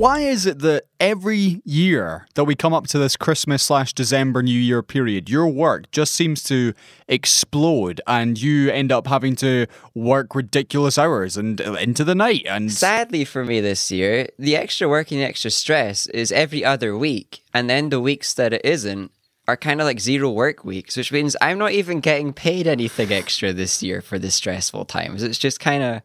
[0.00, 4.42] Why is it that every year that we come up to this Christmas slash December
[4.42, 6.72] New Year period, your work just seems to
[7.06, 12.46] explode and you end up having to work ridiculous hours and uh, into the night?
[12.48, 16.64] And Sadly for me this year, the extra work and the extra stress is every
[16.64, 17.44] other week.
[17.52, 19.12] And then the weeks that it isn't
[19.46, 23.12] are kind of like zero work weeks, which means I'm not even getting paid anything
[23.12, 25.22] extra this year for the stressful times.
[25.22, 26.02] It's just kind of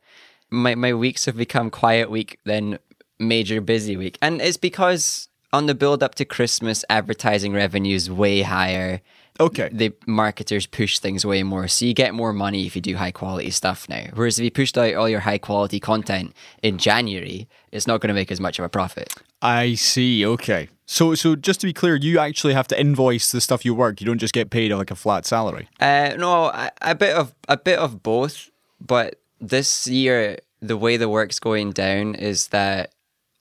[0.50, 2.80] my, my weeks have become quiet week, then
[3.20, 4.18] major busy week.
[4.22, 9.02] And it's because on the build up to Christmas, advertising revenue is way higher.
[9.40, 11.68] okay, The marketers push things way more.
[11.68, 14.08] So you get more money if you do high quality stuff now.
[14.14, 18.10] Whereas if you pushed out all your high quality content in January, it's not going
[18.10, 19.14] to make as much of a profit.
[19.42, 20.26] I see.
[20.26, 23.76] Okay, so so just to be clear, you actually have to invoice the stuff you
[23.76, 24.02] work.
[24.02, 25.68] You don't just get paid like a flat salary.
[25.80, 28.50] Uh, no, a, a bit of a bit of both.
[28.82, 32.92] But this year, the way the work's going down is that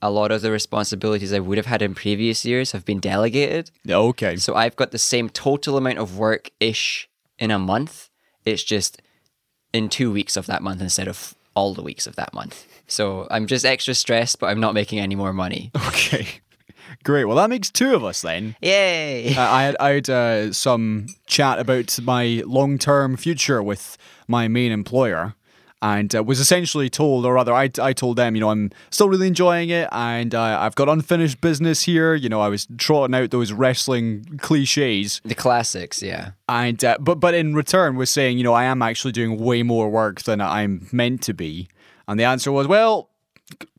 [0.04, 3.70] a lot of the responsibilities I would have had in previous years have been delegated.
[3.88, 8.10] Okay, So I've got the same total amount of work ish in a month.
[8.44, 9.00] It's just
[9.72, 12.66] in two weeks of that month instead of all the weeks of that month.
[12.86, 15.70] So I'm just extra stressed, but I'm not making any more money.
[15.88, 16.26] okay,
[17.02, 17.24] great.
[17.24, 18.56] Well, that makes two of us then.
[18.60, 19.34] Yay!
[19.34, 23.96] Uh, I had I had uh, some chat about my long term future with
[24.28, 25.34] my main employer,
[25.84, 29.10] and uh, was essentially told, or rather, I I told them, you know, I'm still
[29.10, 32.14] really enjoying it, and uh, I've got unfinished business here.
[32.14, 36.30] You know, I was trotting out those wrestling cliches, the classics, yeah.
[36.48, 39.62] and uh, but but in return was saying, you know, I am actually doing way
[39.62, 41.68] more work than I'm meant to be,
[42.08, 43.10] and the answer was, well.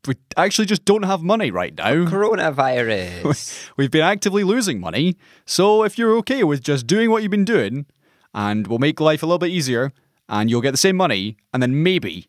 [0.08, 2.06] We actually just don't have money right now.
[2.06, 3.72] Coronavirus.
[3.78, 5.18] We've been actively losing money.
[5.48, 7.88] So if you're okay with just doing what you've been doing,
[8.32, 9.92] and we'll make life a little bit easier,
[10.30, 12.28] and you'll get the same money, and then maybe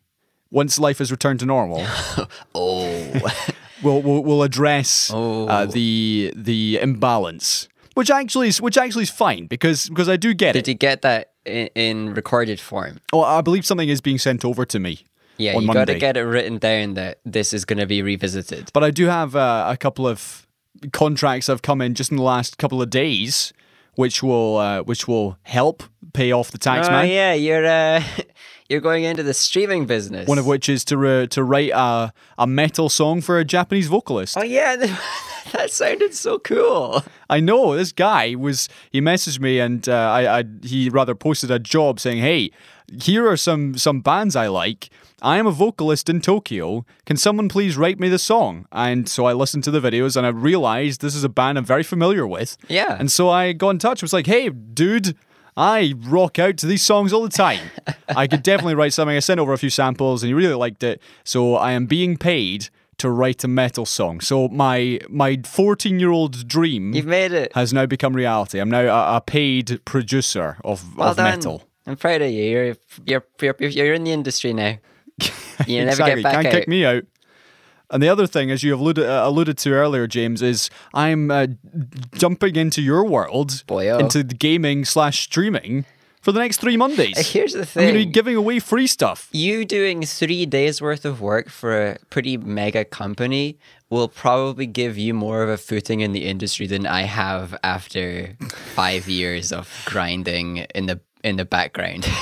[0.51, 1.85] once life has returned to normal,
[2.55, 3.11] oh.
[3.83, 5.65] we'll we'll, we'll address uh, Oh.
[5.65, 10.53] the the imbalance, which actually is which actually is fine because because I do get
[10.53, 10.65] Did it.
[10.65, 12.99] Did you get that in, in recorded form?
[13.11, 15.05] Well, I believe something is being sent over to me.
[15.37, 18.71] Yeah, you got to get it written down that this is going to be revisited.
[18.73, 20.47] But I do have uh, a couple of
[20.93, 23.53] contracts that have come in just in the last couple of days,
[23.93, 25.83] which will uh, which will help
[26.13, 27.07] pay off the tax oh man.
[27.09, 28.03] yeah, you're uh,
[28.69, 30.27] you're going into the streaming business.
[30.27, 33.87] One of which is to re- to write a a metal song for a Japanese
[33.87, 34.37] vocalist.
[34.37, 34.75] Oh yeah,
[35.53, 37.03] that sounded so cool.
[37.29, 38.69] I know this guy was.
[38.91, 42.51] He messaged me and uh, I, I he rather posted a job saying, "Hey,
[43.01, 44.89] here are some some bands I like.
[45.19, 46.85] I am a vocalist in Tokyo.
[47.07, 50.25] Can someone please write me the song?" And so I listened to the videos and
[50.25, 52.57] I realized this is a band I'm very familiar with.
[52.67, 52.95] Yeah.
[52.99, 53.99] And so I got in touch.
[53.99, 55.15] It was like, "Hey, dude."
[55.57, 57.71] I rock out to these songs all the time.
[58.09, 59.15] I could definitely write something.
[59.17, 61.01] I sent over a few samples and he really liked it.
[61.23, 62.69] So I am being paid
[62.99, 64.21] to write a metal song.
[64.21, 67.53] So my my 14 year old dream You've made it.
[67.55, 68.59] has now become reality.
[68.59, 71.25] I'm now a, a paid producer of, Well of done.
[71.31, 71.63] metal.
[71.87, 72.43] I'm proud of you.
[72.43, 72.75] You're
[73.05, 74.77] you're you're, you're in the industry now.
[75.65, 76.15] You never exactly.
[76.21, 76.51] get back Can't out.
[76.53, 77.03] kick me out.
[77.89, 81.31] And the other thing, as you have alluded, uh, alluded to earlier, James, is I'm
[81.31, 81.47] uh,
[82.15, 83.99] jumping into your world, Boyo.
[83.99, 85.85] into the gaming slash streaming
[86.21, 87.31] for the next three Mondays.
[87.31, 89.29] Here's the thing: I'm going to be giving away free stuff.
[89.31, 93.57] you doing three days worth of work for a pretty mega company
[93.89, 98.35] will probably give you more of a footing in the industry than I have after
[98.75, 102.05] five years of grinding in the in the background.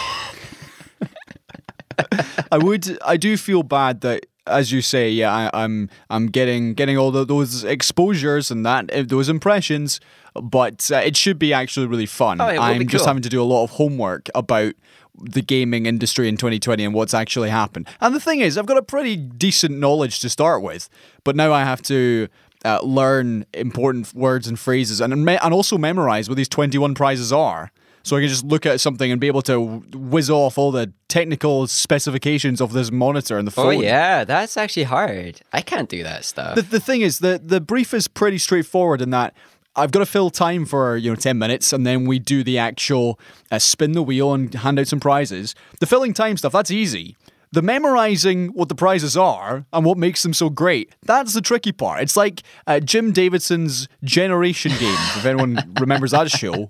[2.52, 3.00] I would.
[3.04, 7.12] I do feel bad that, as you say, yeah, I, I'm I'm getting getting all
[7.12, 10.00] the, those exposures and that uh, those impressions,
[10.34, 12.40] but uh, it should be actually really fun.
[12.42, 13.08] Oh, I'm be just cool.
[13.08, 14.74] having to do a lot of homework about
[15.18, 17.88] the gaming industry in 2020 and what's actually happened.
[18.02, 20.90] And the thing is, I've got a pretty decent knowledge to start with,
[21.24, 22.28] but now I have to.
[22.64, 27.32] Uh, learn important words and phrases and me- and also memorize what these 21 prizes
[27.32, 27.72] are
[28.06, 29.60] so I can just look at something and be able to
[29.94, 33.66] whiz off all the technical specifications of this monitor and the phone.
[33.66, 35.42] oh yeah, that's actually hard.
[35.52, 36.54] I can't do that stuff.
[36.54, 39.34] The, the thing is, the, the brief is pretty straightforward in that
[39.76, 42.60] I've got to fill time for, you know, 10 minutes and then we do the
[42.60, 43.20] actual
[43.52, 45.56] uh, spin the wheel and hand out some prizes.
[45.80, 47.18] The filling time stuff, that's easy.
[47.52, 51.72] The memorizing what the prizes are and what makes them so great, that's the tricky
[51.72, 52.04] part.
[52.04, 56.70] It's like uh, Jim Davidson's Generation Game, if anyone remembers that show.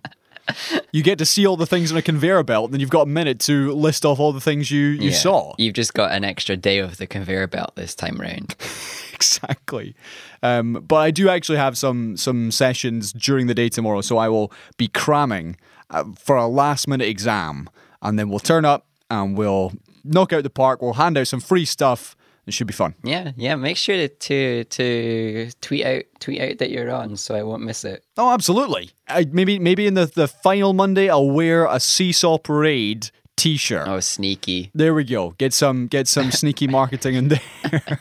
[0.91, 3.01] You get to see all the things on a conveyor belt, and then you've got
[3.01, 5.15] a minute to list off all the things you, you Yeah.
[5.17, 5.53] saw.
[5.57, 8.55] You've just got an extra day of the conveyor belt this time round.
[9.13, 9.95] exactly.
[10.43, 14.29] Um, but I do actually have some some sessions during the day tomorrow, so I
[14.29, 15.57] will be cramming
[15.89, 17.69] uh, for a last minute exam,
[18.01, 20.81] and then we'll turn up and we'll knock out the park.
[20.81, 22.15] We'll hand out some free stuff
[22.47, 22.93] It should be fun.
[23.03, 23.55] Yeah, yeah.
[23.55, 27.63] Make sure to, to to tweet out tweet out that you're on, so I won't
[27.63, 28.03] miss it.
[28.17, 28.91] Oh, absolutely.
[29.07, 33.87] I, maybe maybe in the, the final Monday, I'll wear a Seesaw Parade T-shirt.
[33.87, 34.71] Oh, sneaky.
[34.73, 35.31] There we go.
[35.37, 37.41] Get some get some sneaky marketing in there.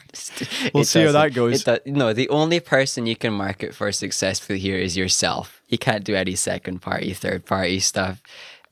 [0.75, 1.67] we'll see how that goes.
[1.87, 5.61] no, the only person you can market for successfully here is yourself.
[5.69, 8.23] You can't do any second party, third party stuff.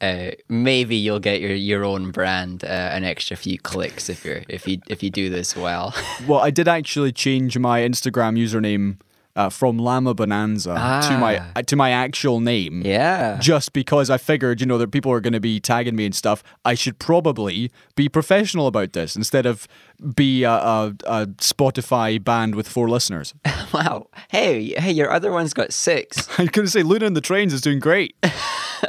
[0.02, 4.42] Uh, maybe you'll get your, your own brand uh, an extra few clicks if you're
[4.48, 5.94] if you if you do this well.
[6.26, 8.96] Well, I did actually change my Instagram username
[9.34, 10.74] uh, from Llama Bonanza
[11.08, 11.52] to my Ah.
[11.56, 12.82] uh, to my actual name.
[12.84, 13.38] yeah.
[13.40, 16.14] Just because I figured, you know, that people are going to be tagging me and
[16.14, 19.66] stuff, I should probably be professional about this instead of
[20.14, 23.34] be a, a, a Spotify band with four listeners.
[23.72, 24.08] Wow.
[24.28, 26.28] Hey, hey, your other one's got six.
[26.38, 28.14] I'm going to say Luna and the Trains is doing great.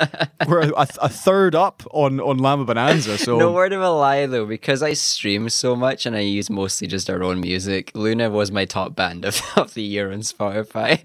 [0.48, 3.18] We're a, a, third up on, on Llama Bonanza.
[3.18, 6.50] So No word of a lie though, because I stream so much and I use
[6.50, 7.92] mostly just our own music.
[7.94, 11.02] Luna was my top band of, of the year on Spotify.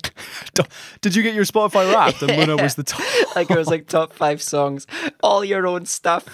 [1.00, 2.22] did you get your Spotify wrapped?
[2.22, 3.02] And Luna was the top.
[3.36, 4.86] like it was like top five songs,
[5.22, 6.24] all your own stuff.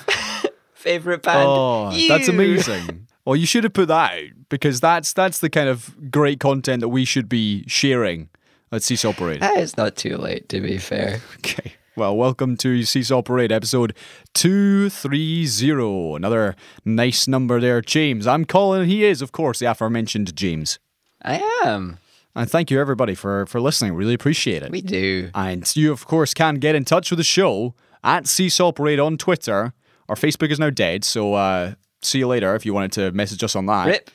[0.74, 1.46] Favorite band.
[1.48, 3.06] Oh, that's amazing.
[3.24, 6.80] Well, you should have put that out because that's that's the kind of great content
[6.80, 8.28] that we should be sharing
[8.74, 9.38] at Parade.
[9.42, 11.20] Ah, It's not too late, to be fair.
[11.38, 11.74] Okay.
[11.96, 13.94] Well, welcome to Seesaw Parade episode
[14.32, 16.16] 230.
[16.16, 18.26] Another nice number there, James.
[18.26, 20.80] I'm Colin, and he is, of course, the aforementioned James.
[21.22, 21.98] I am.
[22.34, 23.94] And thank you, everybody, for, for listening.
[23.94, 24.72] Really appreciate it.
[24.72, 25.30] We do.
[25.36, 29.16] And you, of course, can get in touch with the show at Seesaw Parade on
[29.16, 29.72] Twitter.
[30.08, 33.44] Our Facebook is now dead, so uh, see you later if you wanted to message
[33.44, 33.86] us on that.
[33.86, 34.10] Rip.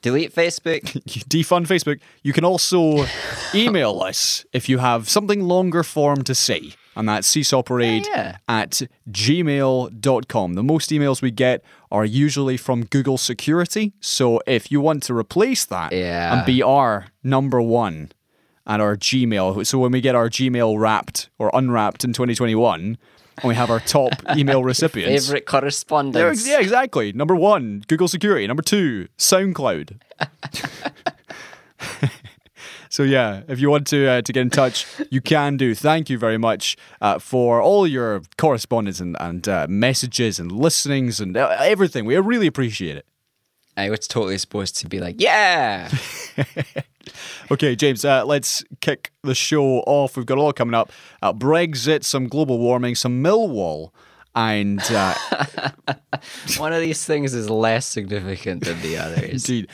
[0.00, 0.80] Delete Facebook.
[1.28, 2.00] defund Facebook.
[2.22, 3.04] You can also
[3.54, 6.72] email us if you have something longer form to say.
[6.96, 8.38] And that's seesawparade Yeah.
[8.48, 10.54] at gmail.com.
[10.54, 11.62] The most emails we get
[11.92, 13.92] are usually from Google Security.
[14.00, 16.34] So if you want to replace that Yeah.
[16.38, 18.12] and be our number one
[18.66, 22.96] at our Gmail, so when we get our Gmail wrapped or unwrapped in 2021,
[23.38, 25.26] and we have our top email recipients.
[25.26, 26.48] Favorite correspondence.
[26.48, 27.12] yeah, exactly.
[27.12, 28.46] Number one, Google Security.
[28.46, 29.98] Number two, SoundCloud.
[32.96, 35.74] so yeah, if you want to uh, to get in touch, you can do.
[35.74, 41.20] Thank you very much uh, for all your correspondence and, and uh, messages and listenings
[41.20, 42.06] and uh, everything.
[42.06, 43.04] We really appreciate it.
[43.76, 45.90] I was totally supposed to be like, yeah.
[47.50, 50.16] Okay, James, uh, let's kick the show off.
[50.16, 50.90] We've got a lot coming up.
[51.22, 53.90] Uh, Brexit, some global warming, some Millwall,
[54.34, 55.14] and uh,
[56.58, 59.48] One of these things is less significant than the others.
[59.48, 59.68] indeed,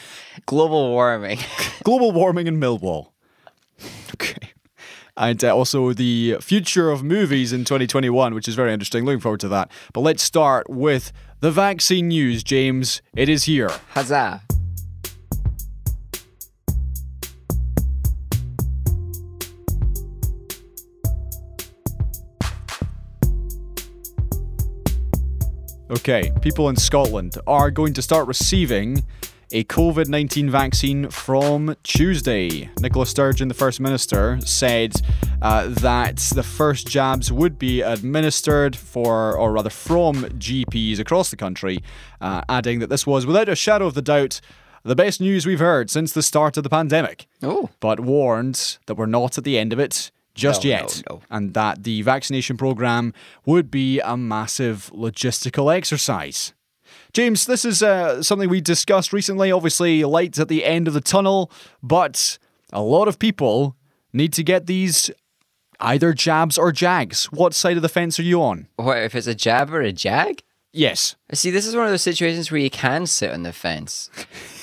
[0.45, 1.39] Global warming.
[1.85, 3.12] global warming in Millwall.
[4.15, 4.51] Okay.
[5.17, 9.05] And uh, also the future of movies in 2021, which is very interesting.
[9.05, 9.71] Looking forward to that.
[9.93, 13.03] But let's start with the vaccine news, James.
[13.15, 13.71] It is here.
[13.91, 14.43] Huzzah.
[25.91, 29.03] Okay, people in Scotland are going to start receiving
[29.53, 32.71] a COVID 19 vaccine from Tuesday.
[32.81, 34.95] Nicola Sturgeon, the First Minister, said
[35.41, 41.37] uh, that the first jabs would be administered for, or rather from GPs across the
[41.37, 41.83] country,
[42.21, 44.41] uh, adding that this was, without a shadow of the doubt,
[44.85, 47.27] the best news we've heard since the start of the pandemic.
[47.43, 47.71] Oh.
[47.81, 51.23] But warned that we're not at the end of it just No, yet no, no.
[51.31, 53.13] and that the vaccination program
[53.45, 56.55] would be a massive logistical exercise.
[57.13, 59.53] James, this is uh, something we discussed recently.
[59.53, 61.51] Obviously, lights at the end of the tunnel,
[61.83, 62.39] but
[62.73, 63.77] a lot of people
[64.13, 65.11] need to get these
[65.79, 67.27] either jabs or jags.
[67.27, 68.69] What side of the fence are you on?
[68.77, 70.43] What if it's a jab or a jag?
[70.73, 71.17] Yes.
[71.35, 74.09] See, this is one of those situations where you can sit on the fence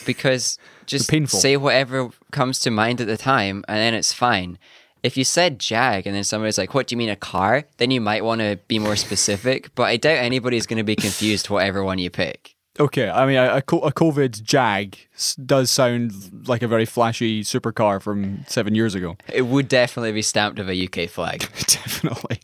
[0.08, 4.58] because just say whatever comes to mind at the time and then it's fine.
[5.04, 7.64] If you said jag and then somebody's like, What do you mean a car?
[7.78, 10.96] Then you might want to be more specific, but I doubt anybody's going to be
[10.96, 12.56] confused whatever one you pick.
[12.80, 14.98] Okay, I mean, a, a COVID Jag
[15.46, 19.18] does sound like a very flashy supercar from seven years ago.
[19.34, 21.42] It would definitely be stamped with a UK flag.
[21.68, 22.40] Definitely.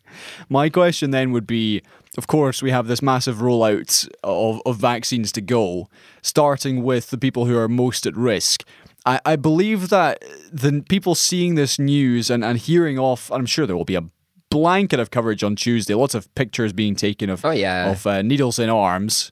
[0.49, 1.83] My question then would be
[2.17, 5.89] of course, we have this massive rollout of, of vaccines to go,
[6.21, 8.63] starting with the people who are most at risk.
[9.05, 13.65] I, I believe that the people seeing this news and, and hearing off, I'm sure
[13.67, 14.03] there will be a
[14.49, 17.91] blanket of coverage on Tuesday, lots of pictures being taken of, Oh, yeah.
[17.91, 19.31] of uh, needles in arms.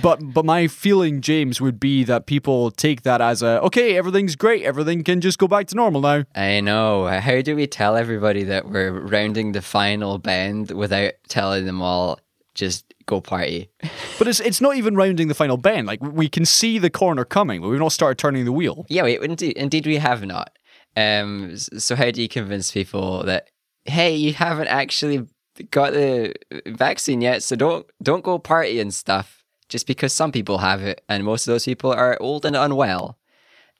[0.00, 4.36] But but my feeling, James, would be that people take that as a okay, everything's
[4.36, 6.24] great, everything can just go back to normal now.
[6.34, 7.06] I know.
[7.06, 12.18] How do we tell everybody that we're rounding the final bend without telling them all
[12.54, 13.70] just go party.
[14.16, 15.88] But it's it's not even rounding the final bend.
[15.88, 18.86] Like we can see the corner coming, but we've not started turning the wheel.
[18.88, 20.56] Yeah, we, indeed, indeed we have not.
[20.96, 23.50] Um, so how do you convince people that
[23.84, 25.26] hey, you haven't actually
[25.72, 26.34] got the
[26.66, 31.02] vaccine yet, so don't don't go party and stuff just because some people have it
[31.08, 33.18] and most of those people are old and unwell.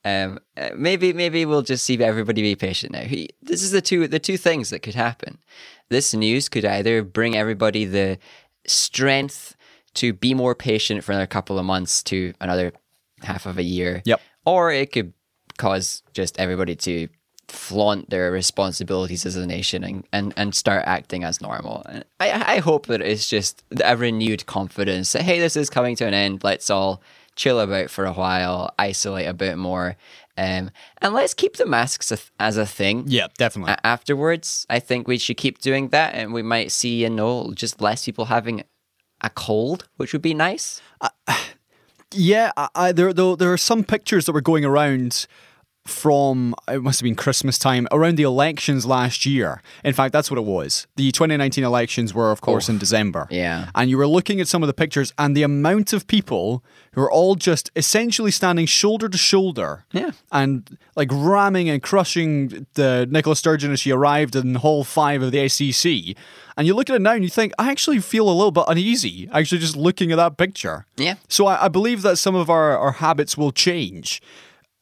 [0.07, 3.03] Um, uh, maybe maybe we'll just see everybody be patient now.
[3.03, 5.39] He, this is the two the two things that could happen.
[5.89, 8.19] This news could either bring everybody the
[8.67, 9.57] strength
[9.95, 12.73] to be more patient for another couple of months to another
[13.23, 14.03] half of a year.
[14.05, 14.21] Yep.
[14.45, 15.13] Or it could
[15.57, 17.09] cause just everybody to
[17.49, 21.83] flaunt their responsibilities as a nation and, and, and start acting as normal.
[21.89, 25.95] And I, I hope that it's just a renewed confidence that, hey, this is coming
[25.97, 26.43] to an end.
[26.43, 27.03] Let's all
[27.37, 29.97] chill about for a while, isolate a bit more,
[30.37, 33.05] um, and let's keep the masks a, as a thing.
[33.07, 33.73] Yeah, definitely.
[33.75, 37.53] A- afterwards, I think we should keep doing that, and we might see, you know,
[37.55, 38.65] just less people having
[39.21, 40.81] a cold, which would be nice.
[42.17, 45.27] Yeah, I, I, there, there there are some pictures that were going around
[45.87, 49.61] from it must have been Christmas time around the elections last year.
[49.85, 50.87] In fact, that's what it was.
[50.97, 53.27] The 2019 elections were, of course, in December.
[53.31, 53.69] Yeah.
[53.75, 57.03] and you were looking at some of the pictures, and the amount of people who
[57.03, 59.85] are all just essentially standing shoulder to shoulder.
[59.93, 60.13] Yeah.
[60.33, 65.33] and like ramming and crushing the Nicola Sturgeon as she arrived in Hall Five of
[65.33, 66.17] the SEC.
[66.57, 68.65] And you look at it now and you think, I actually feel a little bit
[68.69, 69.29] uneasy.
[69.33, 70.87] Actually, just looking at that picture.
[70.97, 71.15] Yeah.
[71.29, 74.23] So I, I believe that some of our, our habits will change.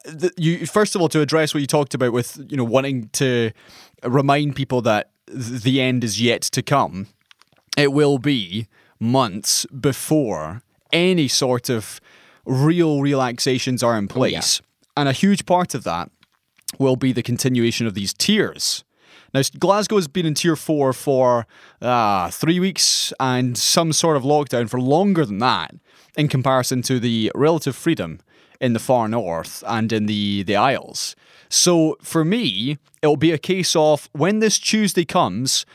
[0.05, 3.09] The, you first of all to address what you talked about with you know wanting
[3.15, 3.53] to
[4.05, 7.09] remind people that the end is yet to come.
[7.77, 8.67] It will be
[8.99, 12.01] months before any sort of
[12.45, 14.61] real relaxations are in place,
[14.97, 16.11] and a huge part of that
[16.79, 18.85] will be the continuation of these tiers.
[19.35, 21.47] Now, Glasgow has been in tier four for
[21.81, 25.75] uh, three weeks and some sort of lockdown for longer than that
[26.17, 28.21] in comparison to the relative freedom
[28.63, 31.15] in the far north and in the, the Isles.
[31.51, 35.67] So for me, it'll be a case of when this Tuesday comes,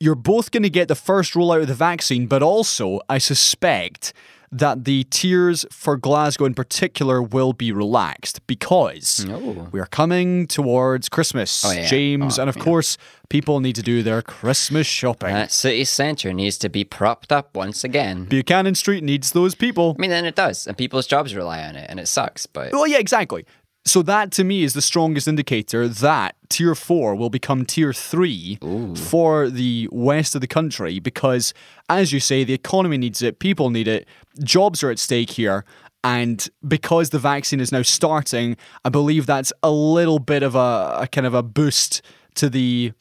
[0.00, 4.12] you're both going to get the first rollout of the vaccine, but also, I suspect
[4.54, 9.68] that the tiers for Glasgow in particular will be relaxed because Oh.
[9.72, 11.86] we are coming towards Christmas, Oh, yeah.
[11.86, 12.62] James, Oh, and of yeah.
[12.62, 12.98] course,
[13.30, 15.32] people need to do their Christmas shopping.
[15.32, 18.24] That city centre needs to be propped up once again.
[18.26, 19.96] Buchanan Street needs those people.
[19.98, 22.44] I mean, then it does, and people's jobs rely on it, and it sucks.
[22.46, 23.46] But Well, yeah, exactly.
[23.84, 28.58] So that to me is the strongest indicator that tier four will become tier three
[28.96, 31.52] for the west of the country because,
[31.88, 34.06] as you say, the economy needs it, people need it,
[34.42, 35.64] jobs are at stake here.
[36.04, 40.98] And because the vaccine is now starting, I believe that's a little bit of a,
[41.00, 42.02] a kind of a boost
[42.34, 42.92] to the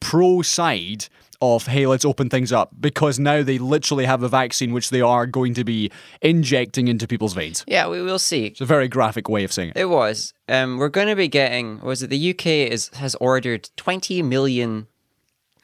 [0.00, 1.06] pro side
[1.44, 5.00] of hey let's open things up because now they literally have a vaccine which they
[5.00, 5.90] are going to be
[6.22, 8.46] injecting into people's veins yeah, we will see.
[8.46, 10.32] it's a very graphic way of saying it It was.
[10.48, 11.80] Um, we're going to be getting.
[11.80, 14.86] Was it the UK is has ordered twenty million,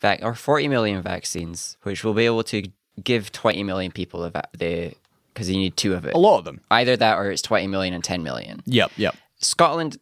[0.00, 2.62] vac or forty million vaccines, which will be able to
[3.02, 4.94] give twenty million people the the
[5.32, 6.14] because you need two of it.
[6.14, 8.62] a lot of them Either that or it's 20 million and 10 million.
[8.66, 9.96] yep yep Scotland,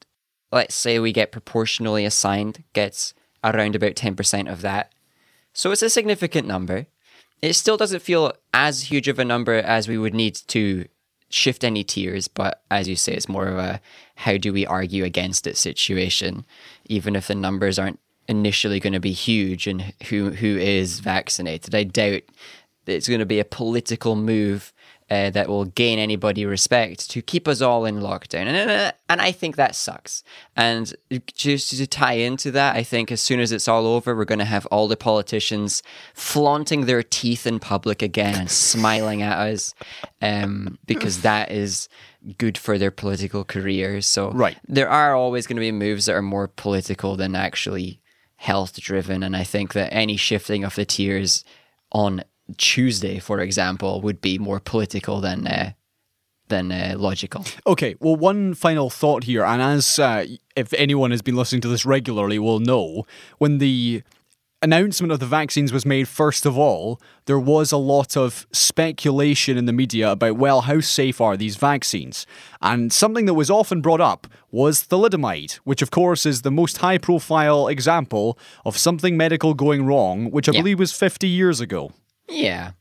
[0.50, 4.90] let's say we get proportionally assigned, gets around about 10% of that.
[5.58, 6.86] So it's a significant number.
[7.42, 10.86] It still doesn't feel as huge of a number as we would need to
[11.30, 13.80] shift any tiers, but as you say, it's more of a
[14.14, 16.46] how do we argue against it situation,
[16.84, 17.98] even if the numbers aren't
[18.28, 21.74] initially going to be huge and who who is vaccinated.
[21.74, 22.22] I doubt
[22.86, 24.72] it's going to be a political move
[25.10, 28.46] uh, that will gain anybody respect to keep us all in lockdown.
[28.46, 30.22] And, uh, and I think that sucks.
[30.54, 30.94] And
[31.34, 34.38] just to tie into that, I think as soon as it's all over, we're going
[34.38, 35.82] to have all the politicians
[36.14, 39.74] flaunting their teeth in public again and smiling at us
[40.20, 41.88] um, because that is
[42.36, 44.06] good for their political careers.
[44.06, 44.58] So Right.
[44.66, 48.00] there are always going to be moves that are more political than actually
[48.36, 49.22] health driven.
[49.22, 51.44] And I think that any shifting of the tiers
[51.92, 52.22] on
[52.56, 55.72] Tuesday, for example, would be more political than uh,
[56.48, 57.44] than uh, logical.
[57.66, 60.24] Okay, well, one final thought here, and as uh,
[60.56, 63.04] if anyone has been listening to this regularly will know,
[63.36, 64.02] when the
[64.62, 69.56] announcement of the vaccines was made, first of all, there was a lot of speculation
[69.58, 72.26] in the media about, well, how safe are these vaccines?
[72.62, 76.78] And something that was often brought up was thalidomide, which, of course, is the most
[76.78, 80.60] high profile example of something medical going wrong, which I Yeah.
[80.62, 81.92] believe was 50 years ago.
[82.28, 82.72] Yeah,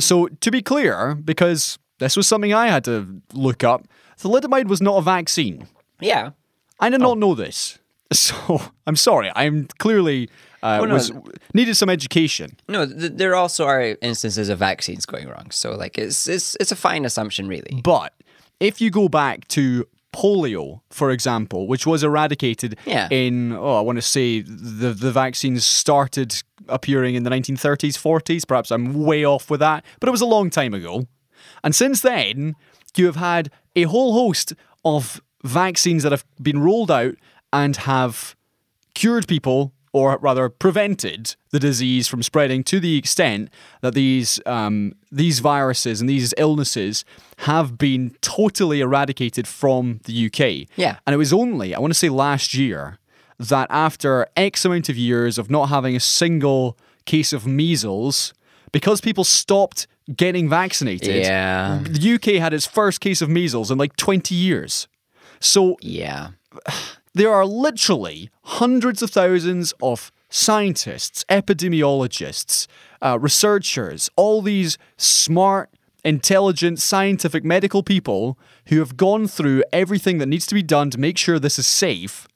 [0.00, 3.86] So, to be clear, because this was something I had to look up,
[4.20, 5.66] thalidomide was not a vaccine.
[6.00, 6.30] yeah.
[6.80, 7.78] I did not know this.
[8.12, 9.30] So I'm sorry.
[9.34, 10.28] I'm clearly
[10.62, 10.94] uh, Well, no.
[10.94, 11.10] was
[11.54, 12.58] needed some education.
[12.68, 15.50] No, th- there also are instances of vaccines going wrong.
[15.50, 17.80] So like it's it's it's a fine assumption really.
[17.82, 18.12] But
[18.60, 23.08] if you go back to polio, for example, which was eradicated Yeah.
[23.10, 28.46] in oh, I want to say the the vaccines started appearing in the 1930s, 40s.
[28.46, 31.06] Perhaps I'm way off with that, but it was a long time ago.
[31.64, 32.54] And since then,
[32.96, 34.52] you have had a whole host
[34.84, 37.14] of vaccines that have been rolled out
[37.52, 38.36] and have
[38.94, 43.50] cured people, or rather prevented the disease from spreading to the extent
[43.82, 47.04] that these um, these viruses and these illnesses
[47.38, 50.68] have been totally eradicated from the UK.
[50.76, 50.96] Yeah.
[51.06, 52.98] and it was only I want to say last year
[53.38, 58.32] that after X amount of years of not having a single case of measles,
[58.70, 61.80] because people stopped getting vaccinated, Yeah.
[61.82, 64.88] the UK had its first case of measles in like 20 years.
[65.40, 66.28] So Yeah.
[67.14, 72.66] There are literally hundreds of thousands of scientists, epidemiologists,
[73.02, 75.70] uh, researchers, all these smart,
[76.04, 80.98] intelligent, scientific medical people who have gone through everything that needs to be done to
[80.98, 82.26] make sure this is safe.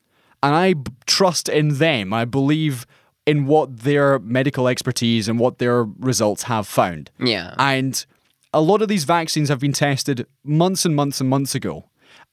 [0.43, 2.13] And I b- trust in them.
[2.13, 2.87] I believe
[3.25, 7.11] in what their medical expertise and what their results have found.
[7.19, 7.55] Yeah.
[7.59, 8.05] And
[8.53, 11.87] a lot of these vaccines have been tested months and months and months ago.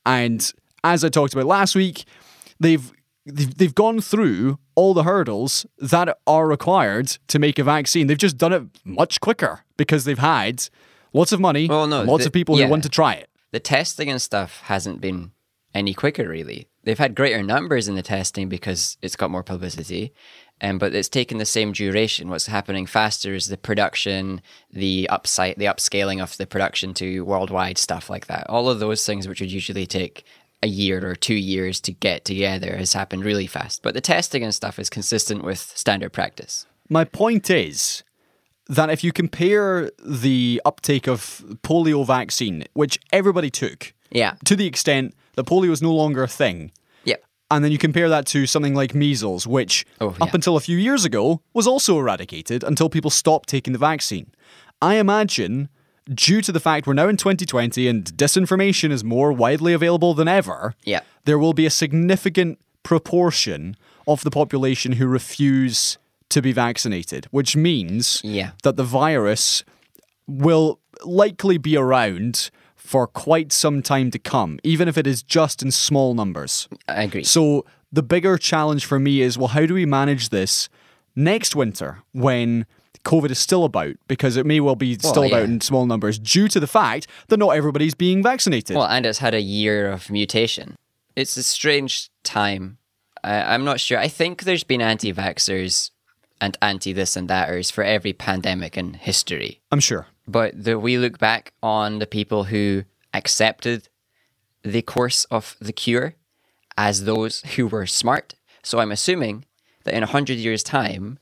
[0.05, 2.03] And as I talked about last week,
[2.63, 2.91] they've
[3.25, 8.07] they've, they've gone through all the hurdles that are required to make a vaccine.
[8.07, 10.67] They've just done it much quicker because they've had
[11.13, 12.65] lots of money, Well, no, lots the- of people yeah.
[12.65, 13.29] who want to try it.
[13.51, 15.31] the testing and stuff hasn't been
[15.75, 16.67] any quicker really.
[16.85, 20.11] They've had greater numbers in the testing because it's got more publicity,
[20.59, 22.29] um, but it's taken the same duration.
[22.29, 24.41] What's happening faster is the production,
[24.71, 28.49] the upside, the upscaling of the production to worldwide stuff like that.
[28.49, 30.25] All of those things, which would usually take
[30.63, 33.81] a year or two years to get together, has happened really fast.
[33.83, 36.65] But the testing and stuff is consistent with standard practice.
[36.89, 38.03] My point is
[38.69, 44.33] that if you compare the uptake of polio vaccine, which everybody took, Yeah.
[44.45, 46.71] to the extent that polio is no longer a thing,
[47.03, 47.23] Yep.
[47.51, 50.77] and then you compare that to something like measles, which Oh, up until a few
[50.77, 54.27] years ago was also eradicated until people stopped taking the vaccine.
[54.81, 55.67] I imagine,
[56.13, 60.27] due to the fact we're now in 2020 and disinformation is more widely available than
[60.27, 61.01] ever, Yeah.
[61.25, 63.75] there will be a significant proportion
[64.07, 65.97] of the population who refuse
[66.29, 68.51] to be vaccinated, which means Yeah.
[68.63, 69.63] that the virus
[70.27, 75.61] will likely be around for quite some time to come, even if it is just
[75.63, 76.67] in small numbers.
[76.87, 77.23] I agree.
[77.23, 80.67] So the bigger challenge for me is well, how do we manage this
[81.15, 82.65] next winter when
[83.05, 83.95] COVID is still about?
[84.07, 87.37] Because it may well be still about in small numbers due to the fact that
[87.37, 88.75] not everybody's being vaccinated.
[88.75, 90.77] Well, and it's had a year of mutation.
[91.15, 92.77] It's a strange time.
[93.23, 93.99] I, I'm not sure.
[93.99, 95.91] I think there's been anti vaxxers
[96.41, 99.61] and anti this and thaters for every pandemic in history.
[99.71, 100.07] I'm sure.
[100.27, 103.89] But the, we look back on the people who accepted
[104.63, 106.15] the course of the cure
[106.77, 108.35] as those who were smart.
[108.63, 109.45] So I'm assuming
[109.83, 111.19] that in 100 years' time,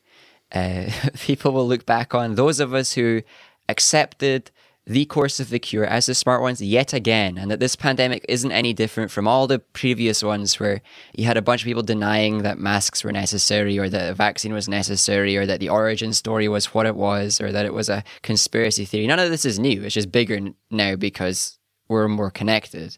[0.54, 3.22] uh, people will look back on those of us who
[3.70, 4.52] accepted
[4.88, 8.26] the course of the cure as the smart ones yet again, and that this pandemic
[8.28, 10.82] isn't any different from all the previous ones where
[11.16, 14.54] you had a bunch of people denying that masks were necessary or that a vaccine
[14.54, 17.90] was necessary or that the origin story was what it was or that it was
[17.90, 19.06] a conspiracy theory.
[19.06, 19.84] None of this is new.
[19.84, 20.40] It's just bigger
[20.72, 22.98] now because we're more connected.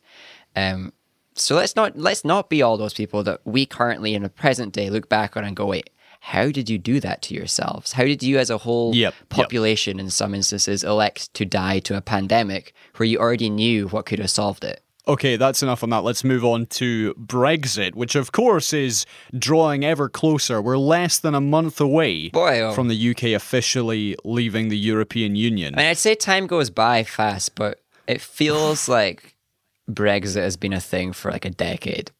[0.55, 0.93] Um,
[1.35, 4.73] so let's not let's not be all those people that we currently in the present
[4.73, 5.89] day look back on and go, wait,
[6.25, 7.91] how did you do that to yourselves?
[7.91, 9.29] How did you as a whole Yep, yep.
[9.29, 14.05] population in some instances elect to die to a pandemic where you already knew what
[14.05, 14.81] could have solved it?
[15.05, 16.05] Okay, that's enough on that.
[16.05, 19.05] Let's move on to Brexit, which of course is
[19.37, 20.61] drawing ever closer.
[20.61, 22.71] We're less than a month away Boy, oh.
[22.71, 25.75] from the UK officially leaving the European Union.
[25.75, 29.35] I mean, I'd say time goes by fast, but it feels like
[29.91, 32.11] Brexit has been a thing for like a decade.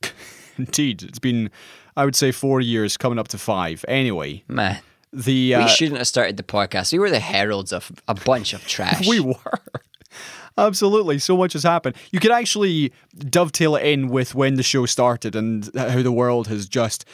[0.58, 1.50] Indeed, it's been,
[1.96, 3.84] I would say, four years, coming up to five.
[3.88, 4.80] Anyway, Man,
[5.12, 6.92] the uh, we shouldn't have started the podcast.
[6.92, 9.08] We were the heralds of a bunch of trash.
[9.08, 9.36] we were.
[10.58, 11.96] Absolutely, so much has happened.
[12.12, 16.48] You could actually dovetail it in with when the show started and how the world
[16.48, 17.06] has just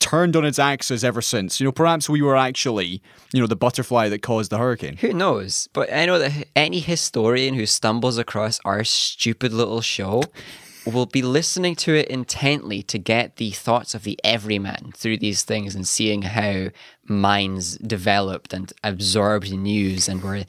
[0.00, 1.60] turned on its axis ever since.
[1.60, 4.96] You know, perhaps we were actually, you know, the butterfly that caused the hurricane.
[4.98, 5.68] Who knows?
[5.72, 10.22] But I know that any historian who stumbles across our stupid little show
[10.90, 15.42] will be listening to it intently to get the thoughts of the everyman through these
[15.42, 16.68] things and seeing how
[17.06, 20.44] minds developed and absorbed news and were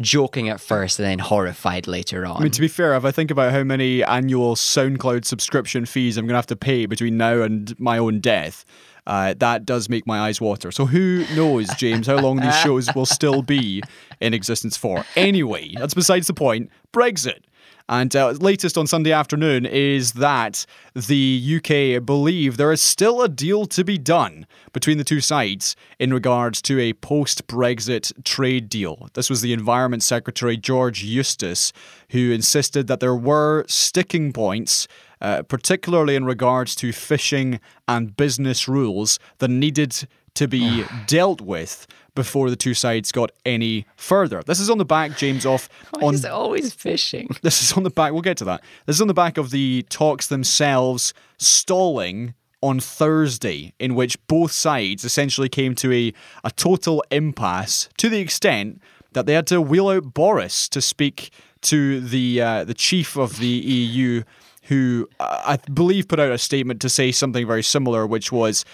[0.00, 2.38] joking at first and then horrified later on.
[2.38, 6.16] I mean, to be fair, if I think about how many annual SoundCloud subscription fees
[6.16, 8.64] I'm going to have to pay between now and my own death,
[9.06, 10.72] uh, that does make my eyes water.
[10.72, 13.82] So who knows, James, how long these shows will still be
[14.20, 15.04] in existence for?
[15.14, 16.70] Anyway, that's besides the point.
[16.92, 17.40] Brexit.
[17.88, 23.28] And uh, latest on Sunday afternoon is that the UK believe there is still a
[23.28, 28.68] deal to be done between the two sides in regards to a post Brexit trade
[28.68, 29.08] deal.
[29.14, 31.72] This was the Environment Secretary George Eustice
[32.10, 34.88] who insisted that there were sticking points.
[35.18, 41.86] Uh, particularly in regards to fishing and business rules that needed to be dealt with
[42.14, 44.42] before the two sides got any further.
[44.42, 47.28] This is on the back, James, off Why on is always fishing?
[47.42, 48.12] this is on the back.
[48.12, 48.64] We'll get to that.
[48.86, 54.50] This is on the back of the talks themselves stalling on Thursday, in which both
[54.50, 58.80] sides essentially came to a, a total impasse to the extent
[59.12, 61.30] that they had to wheel out Boris to speak
[61.62, 64.22] to the uh, the chief of the EU,
[64.64, 68.64] who uh, I believe put out a statement to say something very similar, which was,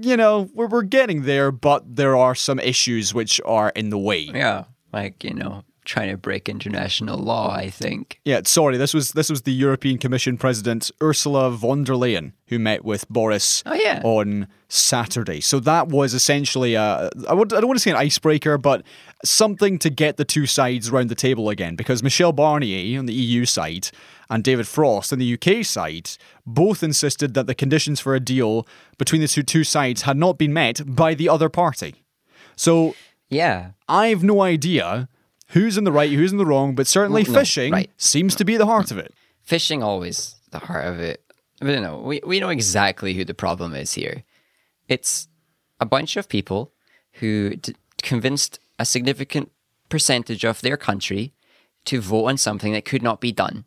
[0.00, 3.98] you know, we're, we're getting there, but there are some issues which are in the
[3.98, 4.20] way.
[4.20, 7.50] Yeah, like you know, trying to break international law.
[7.52, 8.20] I think.
[8.24, 8.76] Yeah, sorry.
[8.76, 13.08] This was this was the European Commission President Ursula von der Leyen who met with
[13.08, 14.00] Boris Oh, yeah.
[14.04, 15.40] on Saturday.
[15.40, 18.82] So that was essentially a I would I don't want to say an icebreaker, but
[19.24, 21.76] something to get the two sides round the table again.
[21.76, 23.88] Because Michel Barnier on the EU side
[24.30, 26.10] and David Frost on the UK side
[26.46, 28.66] both insisted that the conditions for a deal
[28.98, 31.94] between the two two sides had not been met by the other party.
[32.56, 32.94] So
[33.30, 35.08] Yeah, I've no idea
[35.52, 37.90] who's in the right, who's in the wrong, but certainly no, fishing right.
[37.96, 39.14] seems to be the heart of it.
[39.42, 41.22] fishing always the heart of it.
[41.60, 44.24] But no, we we know exactly who the problem is here.
[44.88, 45.28] It's
[45.80, 46.72] a bunch of people
[47.20, 49.50] who d- convinced a significant
[49.88, 51.32] percentage of their country
[51.84, 53.64] to vote on something that could not be done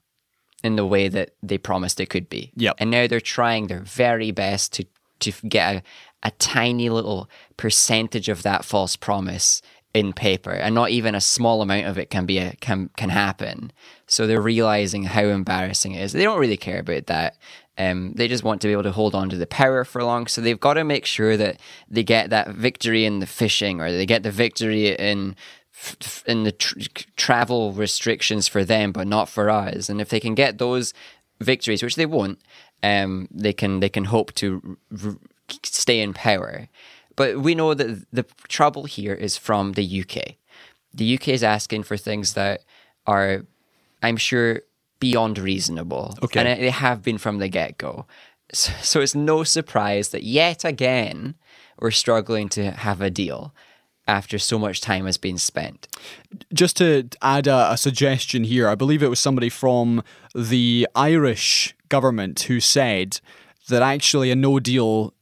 [0.63, 2.51] in the way that they promised it could be.
[2.55, 2.75] Yep.
[2.79, 4.85] And now they're trying their very best to
[5.19, 5.83] to get a,
[6.23, 9.61] a tiny little percentage of that false promise
[9.95, 13.09] in paper, and not even a small amount of it can be a, can can
[13.09, 13.71] happen.
[14.07, 16.11] So they're realizing how embarrassing it is.
[16.11, 17.37] They don't really care about that.
[17.77, 20.27] Um, they just want to be able to hold on to the power for long.
[20.27, 23.89] So they've got to make sure that they get that victory in the fishing, or
[23.89, 25.37] they get the victory in
[26.25, 26.79] in the tr-
[27.15, 29.87] travel restrictions for them, but not for us.
[29.89, 30.93] And if they can get those
[31.39, 32.39] victories, which they won't,
[32.83, 35.17] um, they can they can hope to r-
[35.63, 36.67] stay in power.
[37.15, 40.35] But we know that the trouble here is from the UK.
[40.93, 42.63] The UK is asking for things that
[43.05, 43.45] are,
[44.01, 44.61] I'm sure,
[44.99, 46.17] beyond reasonable.
[46.23, 46.39] Okay.
[46.39, 48.05] And they have been from the get go.
[48.53, 51.35] So, so it's no surprise that yet again
[51.79, 53.53] we're struggling to have a deal
[54.07, 55.87] after so much time has been spent.
[56.53, 60.03] Just to add a, a suggestion here, I believe it was somebody from
[60.35, 63.19] the Irish government who said
[63.67, 65.14] that actually a no deal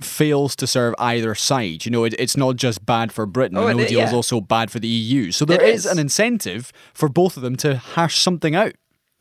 [0.00, 1.84] fails to serve either side.
[1.84, 3.56] You know, it, it's not just bad for Britain.
[3.58, 5.30] Oh, a no is, deal is also bad for the EU.
[5.32, 5.92] So there It is is.
[5.92, 8.72] an incentive for both of them to hash something out.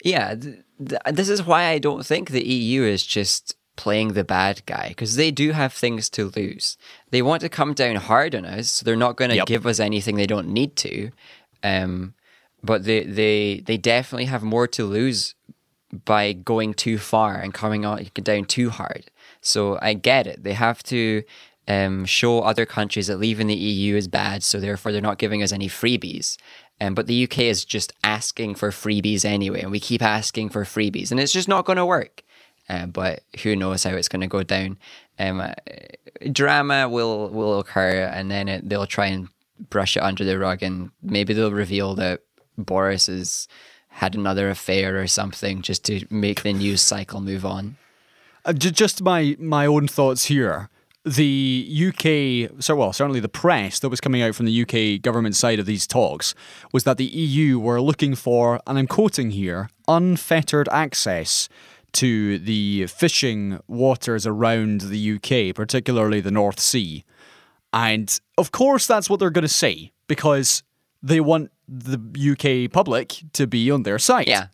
[0.03, 0.55] Yeah, th-
[0.87, 4.89] th- this is why I don't think the EU is just playing the bad guy
[4.89, 6.77] because they do have things to lose.
[7.11, 9.47] They want to come down hard on us, so they're not going to Yep.
[9.47, 11.11] give us anything they don't need to.
[11.63, 12.13] Um,
[12.63, 15.35] but they they they definitely have more to lose
[16.05, 19.09] by going too far and coming on down too hard.
[19.41, 20.43] So I get it.
[20.43, 21.23] They have to
[21.67, 25.43] um, show other countries that leaving the EU is bad, so therefore they're not giving
[25.43, 26.37] us any freebies.
[26.81, 30.63] Um, but the UK is just asking for freebies anyway, and we keep asking for
[30.63, 32.23] freebies, and it's just not going to work.
[32.69, 34.77] Uh, but who knows how it's going to go down?
[35.17, 35.53] Um, uh,
[36.31, 39.27] drama will will occur, and then it, they'll try and
[39.69, 42.21] brush it under the rug, and maybe they'll reveal that
[42.57, 43.47] Boris has
[43.89, 47.77] had another affair or something, just to make the news cycle move on.
[48.49, 50.69] Uh, just my my own thoughts here.
[51.05, 55.35] The UK, so well, certainly the press that was coming out from the UK government
[55.35, 56.33] side of these talks
[56.73, 61.47] was that the EU were looking for, and I'm quoting here, unfettered access
[61.93, 67.05] to the fishing waters around the UK, particularly the North Sea.
[67.71, 70.63] And of course, that's what they're going to say because
[71.03, 71.99] they want the
[72.33, 74.27] UK public to be on their side.
[74.27, 74.47] Yeah,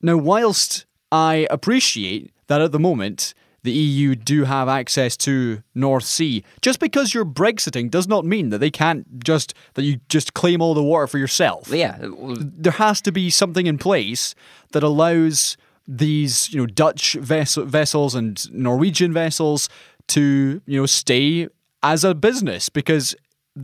[0.00, 6.04] Now, whilst I appreciate that at the moment the EU do have access to North
[6.04, 10.34] Sea, just because you're Brexiting does not mean that they can't just that you just
[10.34, 11.68] claim all the water for yourself.
[11.68, 11.98] yeah.
[12.00, 14.34] There has to be something in place
[14.72, 15.56] that allows
[15.86, 19.68] these, you know, Dutch vessel, vessels and Norwegian vessels
[20.08, 21.48] to, you know, stay
[21.82, 23.14] as a business because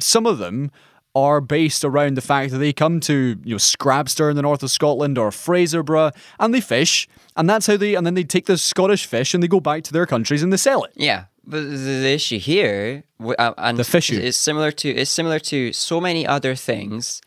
[0.01, 0.71] some of them
[1.15, 4.63] are based around the fact that they come to you know Scrabster in the north
[4.63, 8.47] of Scotland or Fraserburgh and they fish, and that's how they and then they take
[8.47, 10.93] the Scottish fish and they go back to their countries and they sell it.
[10.95, 15.73] Yeah, but the issue here, uh, and The fish is similar to is similar to
[15.73, 17.21] so many other things,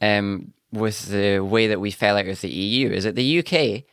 [0.00, 3.84] um, with the way that we fell out of the EU, is that the UK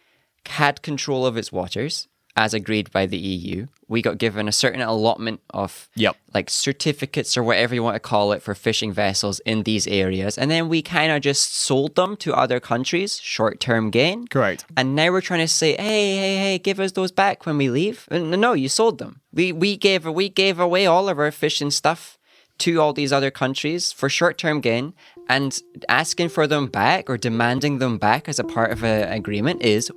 [0.47, 3.67] had control of its waters as agreed by the EU.
[3.87, 6.15] We got given a certain allotment of Yep.
[6.33, 10.37] like certificates or whatever you want to call it for fishing vessels in these areas,
[10.37, 14.27] and then we kind of just sold them to other countries, short term gain.
[14.27, 14.65] Correct.
[14.77, 17.69] And now we're trying to say, hey, hey, hey, give us those back when we
[17.69, 18.07] leave.
[18.09, 19.21] And no, you sold them.
[19.33, 22.17] We we gave we gave away all of our fishing stuff
[22.59, 24.93] to all these other countries for short term gain,
[25.27, 29.61] and asking for them back or demanding them back as a part of an agreement
[29.63, 29.91] is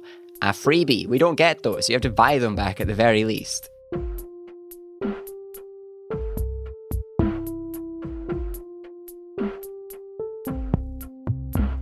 [0.45, 1.07] a freebie.
[1.07, 1.89] We don't get those.
[1.89, 3.71] You have to buy them back at the very least.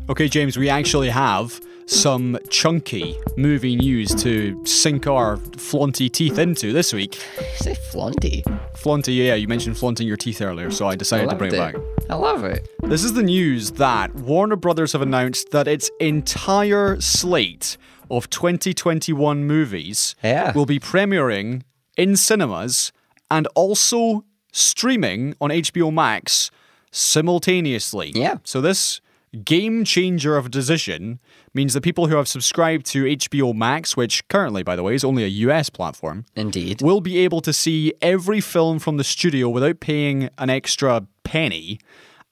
[0.08, 6.72] Okay, James, we actually have some chunky movie news to sink our flaunty teeth into
[6.72, 7.18] this week.
[7.56, 8.44] Say flaunty.
[8.76, 11.74] Flaunty, yeah, you mentioned flaunting your teeth earlier, so I decided to bring it back.
[12.08, 12.68] I love it.
[12.82, 17.76] This is the news that Warner Brothers have announced that its entire slate
[18.12, 20.52] of 2021 movies Yeah.
[20.52, 21.62] will be premiering
[21.96, 22.92] in cinemas
[23.30, 26.50] and also streaming on HBO Max
[26.90, 28.12] simultaneously.
[28.14, 28.36] Yeah.
[28.44, 29.00] So this
[29.44, 31.18] game changer of a decision
[31.54, 35.04] means that people who have subscribed to HBO Max, which currently, by the way, is
[35.04, 36.82] only a US platform, Indeed.
[36.82, 41.78] will be able to see every film from the studio without paying an extra penny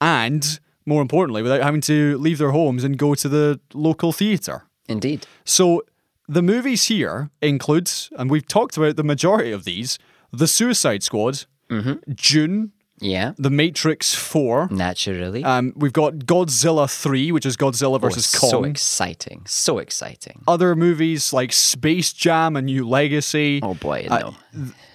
[0.00, 4.64] and, more importantly, without having to leave their homes and go to the local theatre.
[4.90, 5.26] Indeed.
[5.44, 5.82] So
[6.28, 9.98] the movies here include, and we've talked about the majority of these,
[10.32, 12.72] The Suicide Squad, Dune,
[13.02, 13.32] Yeah.
[13.38, 14.68] The Matrix 4.
[14.70, 15.42] Naturally.
[15.42, 18.50] Um, we've got Godzilla 3, which is Godzilla versus Kong.
[18.50, 19.42] so exciting.
[19.46, 20.42] So exciting.
[20.46, 23.60] Other movies like Space Jam, A New Legacy.
[23.62, 24.34] Oh boy, Uh, no.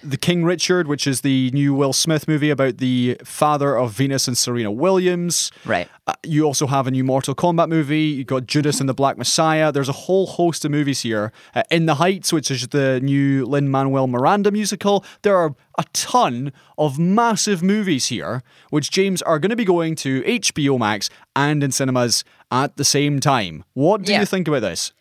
[0.02, 4.28] The King Richard, which is the new Will Smith movie about the father of Venus
[4.28, 5.50] and Serena Williams.
[5.64, 5.88] Right.
[6.06, 8.00] Uh, you also have a new Mortal Kombat movie.
[8.02, 9.72] You've got Judas and the Black Messiah.
[9.72, 11.32] There's a whole host of movies here.
[11.54, 15.04] Uh, In the Heights, which is the new Lin Manuel Miranda musical.
[15.22, 19.94] There are a ton of massive movies here, which, James, are going to be going
[19.96, 23.64] to HBO Max and in cinemas at the same time.
[23.72, 24.20] What do Yeah.
[24.20, 24.92] you think about this?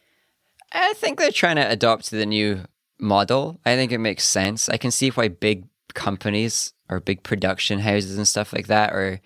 [0.71, 2.63] I think they're trying to adopt the new
[2.99, 3.59] model.
[3.65, 4.69] I think it makes sense.
[4.69, 9.21] I can see why big companies or big production houses and stuff like that are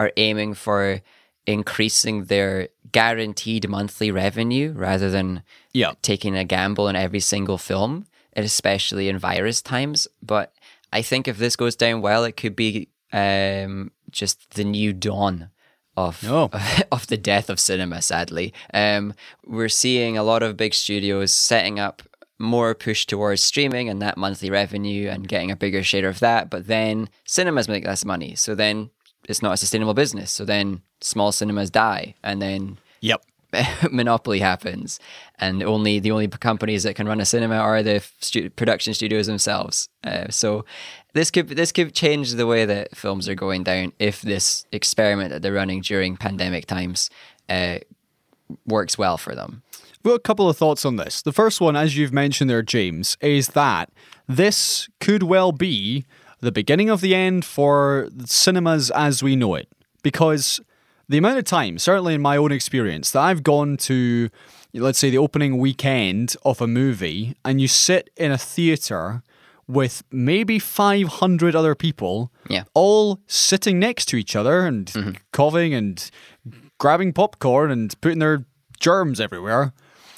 [0.00, 1.00] are aiming for
[1.46, 5.92] increasing their guaranteed monthly revenue rather than Yeah.
[6.02, 8.06] taking a gamble on every single film,
[8.36, 10.08] especially in virus times.
[10.22, 10.52] But
[10.92, 15.50] I think if this goes down well, it could be um, just the new dawn
[15.96, 16.48] of Oh.
[16.92, 18.00] of the death of cinema.
[18.02, 19.12] Sadly, um,
[19.44, 22.02] we're seeing a lot of big studios setting up
[22.42, 26.50] more push towards streaming and that monthly revenue and getting a bigger share of that.
[26.50, 28.90] But then cinemas make less money, so then
[29.28, 30.30] it's not a sustainable business.
[30.30, 33.24] So then small cinemas die, and then Yep.
[33.90, 34.98] monopoly happens,
[35.38, 39.26] and only the only companies that can run a cinema are the stu- production studios
[39.26, 39.88] themselves.
[40.04, 40.64] Uh, so
[41.12, 45.30] this could this could change the way that films are going down if this experiment
[45.30, 47.10] that they're running during pandemic times
[47.50, 47.78] uh,
[48.66, 49.62] works well for them.
[50.04, 51.22] Well, a couple of thoughts on this.
[51.22, 53.90] The first one, as you've mentioned there, James, is that
[54.28, 56.04] this could well be
[56.40, 59.68] the beginning of the end for cinemas as we know it.
[60.02, 60.60] Because
[61.08, 64.28] the amount of time, certainly in my own experience, that I've gone to,
[64.74, 69.22] let's say, the opening weekend of a movie, and you sit in a theatre
[69.68, 72.64] with maybe 500 other people, Yeah.
[72.74, 75.10] all sitting next to each other and mm-hmm.
[75.32, 76.10] coughing and
[76.78, 78.44] grabbing popcorn and putting their
[78.80, 79.72] germs everywhere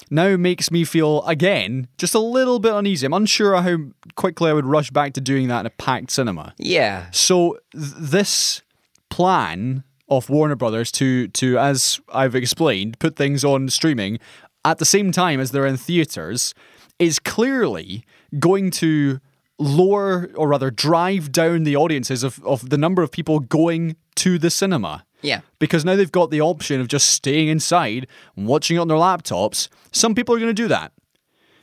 [0.09, 3.05] now makes me feel again just a little bit uneasy.
[3.05, 3.77] I'm unsure how
[4.15, 6.53] quickly I would rush back to doing that in a packed cinema.
[6.57, 8.61] Yeah, So th- this
[9.09, 14.19] plan of Warner Brothers to to as I've explained put things on streaming
[14.63, 16.53] at the same time as they're in theaters
[16.99, 18.03] is clearly
[18.39, 19.19] going to
[19.57, 24.37] lower or rather drive down the audiences of, of the number of people going to
[24.37, 25.41] the cinema yeah.
[25.59, 28.97] because now they've got the option of just staying inside and watching it on their
[28.97, 29.67] laptops.
[29.91, 30.91] Some people are going to do that.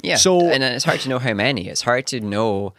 [0.02, 0.16] Yeah.
[0.16, 1.68] So- and it's hard to know how many.
[1.68, 2.74] It's hard to know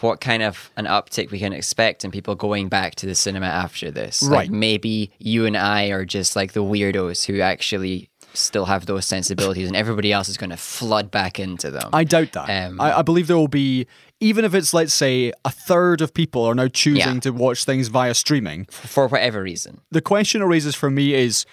[0.00, 3.46] what kind of an uptick we can expect in people going back to the cinema
[3.46, 4.22] after this.
[4.22, 4.50] Like Right.
[4.50, 9.66] maybe you and I are just like the weirdos who actually still have those sensibilities
[9.66, 11.90] and everybody else is going to flood back into them.
[11.92, 12.48] I doubt that.
[12.68, 13.88] Um, I, I believe there will be
[14.20, 17.20] even if it's let's say a third of people are now choosing Yeah.
[17.20, 19.80] to watch things via streaming, for whatever reason.
[19.90, 21.46] the question it raises for me is,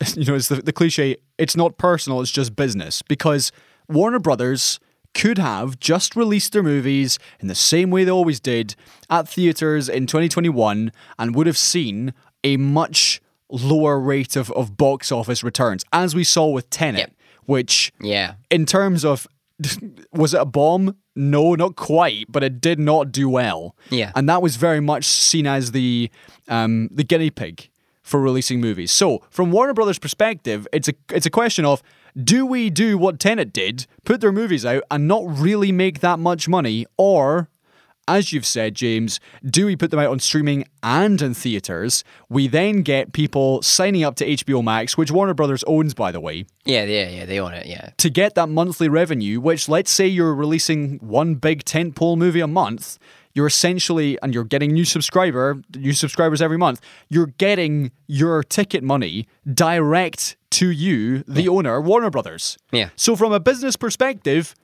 [0.16, 1.16] you know, it's the, the cliche.
[1.38, 2.20] It's not personal.
[2.20, 3.50] It's just business because
[3.88, 4.78] Warner Brothers
[5.14, 8.74] could have just released their movies in the same way they always did
[9.08, 15.12] at theaters in 2021 and would have seen a much lower rate of, of box
[15.12, 17.12] office returns, as we saw with Tenet, Yep.
[17.44, 18.34] which Yeah.
[18.50, 19.28] in terms of
[20.12, 20.96] was it a bomb?
[21.16, 23.76] No, not quite, but it did not do well.
[23.90, 24.12] Yeah.
[24.16, 26.10] and that was very much seen as the
[26.48, 27.70] um, the guinea pig
[28.02, 28.90] for releasing movies.
[28.90, 31.82] So, from Warner Brothers' perspective, it's a it's a question of
[32.22, 36.18] do we do what Tenet did, put their movies out, and not really make that
[36.18, 37.48] much money, or
[38.06, 42.04] as you've said, James, do we put them out on streaming and in theaters?
[42.28, 46.20] We then get people signing up to HBO Max, which Warner Brothers owns, by the
[46.20, 47.24] way Yeah, yeah, yeah.
[47.24, 47.66] They own it.
[47.66, 47.90] Yeah.
[47.98, 52.46] to get that monthly revenue, which let's say you're releasing one big tentpole movie a
[52.46, 52.98] month,
[53.32, 56.80] you're essentially and you're getting new subscriber, new subscribers every month.
[57.08, 62.56] You're getting your ticket money direct to you, the owner, Warner Brothers.
[62.70, 62.90] Yeah.
[62.94, 64.54] So from a business perspective,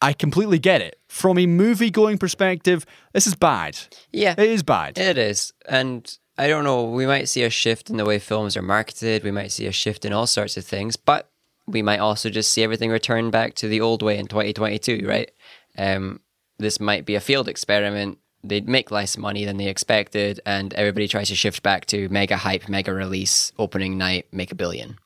[0.00, 0.98] I completely get it.
[1.08, 3.78] From a movie going perspective, this is bad.
[4.12, 4.34] Yeah.
[4.38, 4.98] It is bad.
[4.98, 5.52] It is.
[5.68, 9.24] And I don't know, we might see a shift in the way films are marketed.
[9.24, 11.30] We might see a shift in all sorts of things, but
[11.66, 15.30] we might also just see everything return back to the old way in 2022, right?
[15.76, 16.20] Um,
[16.58, 18.18] this might be a field experiment.
[18.44, 22.36] They'd make less money than they expected, and everybody tries to shift back to mega
[22.36, 24.96] hype, mega release, opening night, make a billion.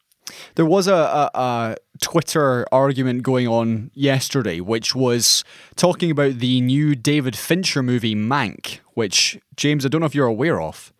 [0.55, 5.45] There was a, a, a Twitter argument going on yesterday, which was
[5.77, 10.27] talking about the new David Fincher movie Mank, which, James, I don't know if you're
[10.27, 10.93] aware of.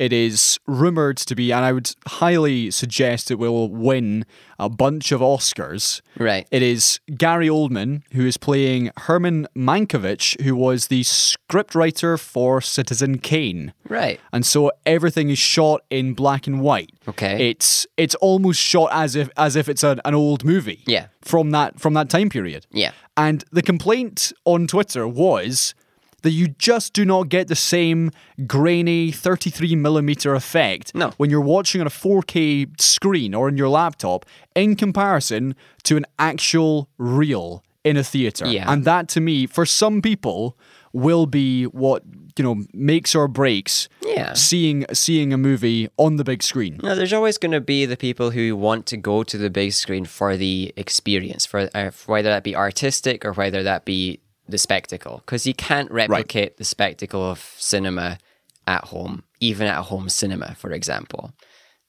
[0.00, 4.24] It is rumored to be, and I would highly suggest it will win
[4.58, 6.00] a bunch of Oscars.
[6.18, 6.48] Right.
[6.50, 13.18] It is Gary Oldman, who is playing Herman Mankiewicz, who was the scriptwriter for Citizen
[13.18, 14.20] Kane Right.
[14.32, 16.92] and so everything is shot in black and white.
[17.08, 17.50] Okay.
[17.50, 20.82] it's it's almost shot as if as if it's an, an old movie.
[20.86, 21.08] Yeah.
[21.22, 22.66] from that from that time period.
[22.70, 22.92] Yeah.
[23.16, 25.74] and the complaint on Twitter was
[26.22, 28.10] that you just do not get the same
[28.46, 31.10] grainy 33 millimeter effect No.
[31.16, 35.54] when you're watching on a 4K screen or in your laptop in comparison
[35.84, 38.46] to an actual reel in a theater.
[38.46, 38.70] Yeah.
[38.70, 40.56] And that to me, for some people,
[40.92, 42.02] will be what
[42.36, 44.32] you know makes or breaks Yeah.
[44.34, 46.78] seeing seeing a movie on the big screen.
[46.82, 49.72] No, there's always going to be the people who want to go to the big
[49.72, 54.58] screen for the experience, for uh, whether that be artistic or whether that be the
[54.58, 58.18] spectacle, because you can't replicate the spectacle of cinema
[58.66, 61.32] at home, even at a home cinema, for example.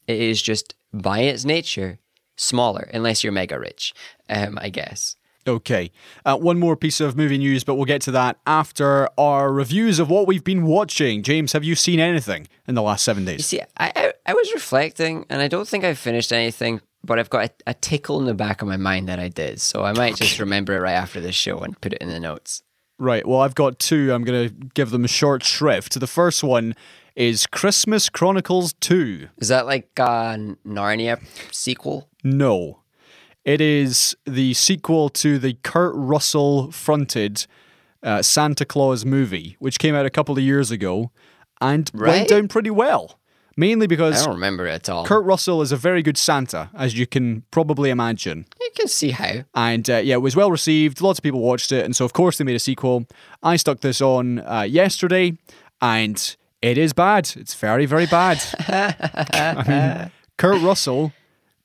[0.07, 1.99] It is just by its nature
[2.37, 3.93] smaller, unless you're mega rich,
[4.29, 5.15] um, I guess.
[5.47, 5.91] Okay,
[6.23, 9.97] uh, one more piece of movie news, but we'll get to that after our reviews
[9.97, 11.23] of what we've been watching.
[11.23, 13.47] James, have you seen anything in the last seven You days?
[13.47, 17.29] see, I, I, I was reflecting, and I don't think I've finished anything, but I've
[17.29, 19.59] got a, a tickle in the back of my mind that I did.
[19.61, 22.19] So I might just remember it right after this show and put it in the
[22.19, 22.63] notes.
[22.99, 23.27] Right.
[23.27, 24.13] Well, I've got two.
[24.13, 25.99] I'm going to give them a short shrift.
[25.99, 26.75] The first one
[27.15, 29.29] is Christmas Chronicles Two.
[29.39, 31.19] Is that like a Narnia
[31.51, 32.07] sequel?
[32.23, 32.79] No.
[33.43, 37.47] It is the sequel to the Kurt Russell fronted
[38.03, 41.09] uh, Santa Claus movie, which came out a couple of years ago
[41.59, 42.09] and Right.
[42.17, 43.19] went down pretty well.
[43.57, 45.05] Mainly because I don't remember it at all.
[45.05, 48.45] Kurt Russell is a very good Santa, as you can probably imagine.
[48.59, 49.43] you can see how.
[49.53, 51.01] And uh, yeah, it was well received.
[51.01, 51.83] Lots of people watched it.
[51.83, 53.05] And so, of course, they made a sequel.
[53.43, 55.37] I stuck this on uh, yesterday,
[55.81, 57.31] and it is bad.
[57.35, 58.41] It's very, very bad.
[59.33, 61.11] I mean, Kurt Russell,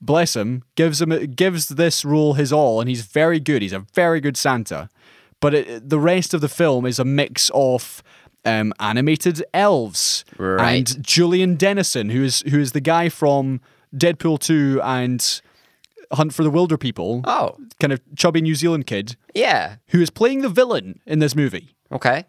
[0.00, 3.62] bless him, gives him gives this role his all, and he's very good.
[3.62, 4.88] He's a very good Santa.
[5.40, 8.02] But it, the rest of the film is a mix of
[8.46, 10.90] um, animated elves Right.
[10.90, 13.60] and Julian Dennison, who is who is the guy from
[13.94, 15.40] Deadpool two and
[16.12, 19.76] Hunt for the Wilderpeople Oh, kind of chubby New Zealand kid yeah.
[19.88, 21.74] who is playing the villain in this movie.
[21.90, 22.24] Okay.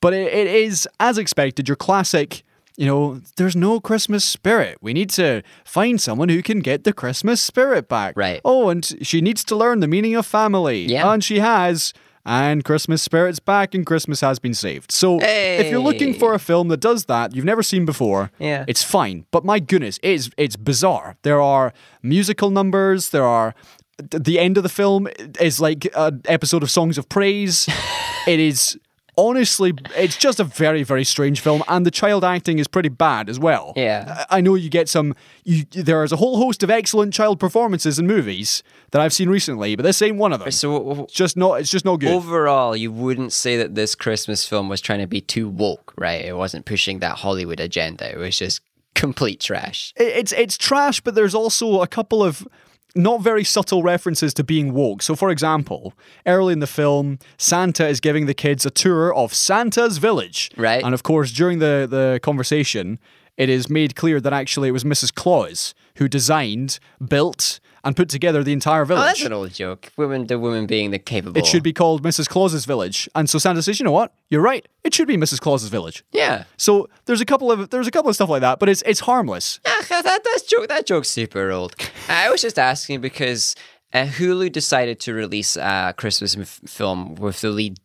[0.00, 2.42] But it, it is, as expected, your classic,
[2.76, 4.76] you know, there's no Christmas spirit.
[4.82, 8.14] We need to find someone who can get the Christmas spirit back.
[8.16, 8.42] Right.
[8.44, 10.84] Oh, and she needs to learn the meaning of family.
[10.84, 11.10] Yeah.
[11.10, 11.94] And she has.
[12.26, 14.90] And Christmas spirit's back and Christmas has been saved.
[14.90, 18.64] So if you're looking for a film that does that, you've never seen before, Yeah.
[18.66, 19.26] it's fine.
[19.30, 21.16] But my goodness, it is it's bizarre.
[21.22, 21.72] There are
[22.02, 23.54] musical numbers, there are
[23.98, 25.06] the end of the film
[25.40, 27.68] is like an episode of Songs of Praise.
[28.26, 28.78] it is
[29.16, 33.28] honestly, it's just a very, very strange film, and the child acting is pretty bad
[33.28, 33.72] as well.
[33.76, 34.24] Yeah.
[34.30, 35.14] I know you get some.
[35.44, 39.28] You there is a whole host of excellent child performances in movies that I've seen
[39.28, 40.50] recently, but this ain't one of them.
[40.50, 41.60] So It's just not.
[41.60, 42.10] It's just not good.
[42.12, 46.24] overall, you wouldn't say that this Christmas film was trying to be too woke, right?
[46.24, 48.10] It wasn't pushing that Hollywood agenda.
[48.10, 48.60] It was just
[48.94, 49.92] complete trash.
[49.96, 52.46] It- it's it's trash, but there's also a couple of
[52.94, 55.02] not very subtle references to being woke.
[55.02, 55.94] So, for example,
[56.26, 60.50] early in the film, Santa is giving the kids a tour of Santa's village.
[60.56, 60.82] Right.
[60.84, 62.98] And of course, during the, the conversation,
[63.36, 65.12] it is made clear that actually it was Mrs.
[65.12, 69.04] Claus who designed, built, and put together the entire Oh, village.
[69.06, 69.92] that's an old joke.
[69.96, 71.38] Women, the woman being the capable.
[71.38, 72.28] it should be called Mrs.
[72.28, 73.08] Claus's village.
[73.14, 74.12] And so Santa says, you know what?
[74.30, 74.66] You're right.
[74.82, 75.40] It should be Mrs.
[75.40, 76.04] Claus's village.
[76.12, 76.44] Yeah.
[76.56, 79.00] So there's a couple of there's a couple of stuff like that, but it's it's
[79.00, 79.60] harmless.
[79.66, 80.68] Ah, that, that's joke.
[80.68, 81.74] That joke's super old.
[82.08, 83.54] I was just asking because
[83.92, 87.78] uh, Hulu decided to release a Christmas m- film with the lead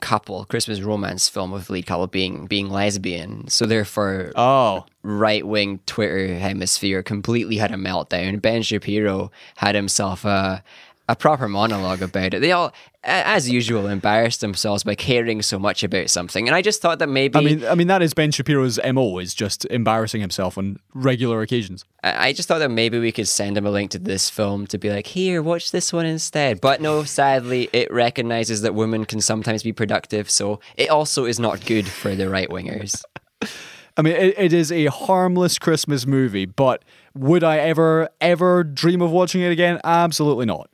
[0.00, 3.48] couple, Christmas romance film with lead couple being being lesbian.
[3.48, 4.84] So therefore, Oh.
[5.02, 8.40] right wing Twitter hemisphere completely had a meltdown.
[8.42, 10.62] Ben Shapiro had himself a
[11.10, 12.40] a proper monologue about it.
[12.40, 16.46] They all, as usual, embarrassed themselves by caring so much about something.
[16.46, 19.18] And I just thought that maybe I mean, I mean that is Ben Shapiro's mo
[19.18, 21.84] is just embarrassing himself on regular occasions.
[22.04, 24.78] I just thought that maybe we could send him a link to this film to
[24.78, 26.60] be like, here, watch this one instead.
[26.60, 31.40] But no, sadly, it recognizes that women can sometimes be productive, so it also is
[31.40, 33.02] not good for the right wingers.
[33.96, 36.84] I mean, it, it is a harmless Christmas movie, but
[37.16, 39.80] would I ever, ever dream of watching it again?
[39.82, 40.70] Absolutely not.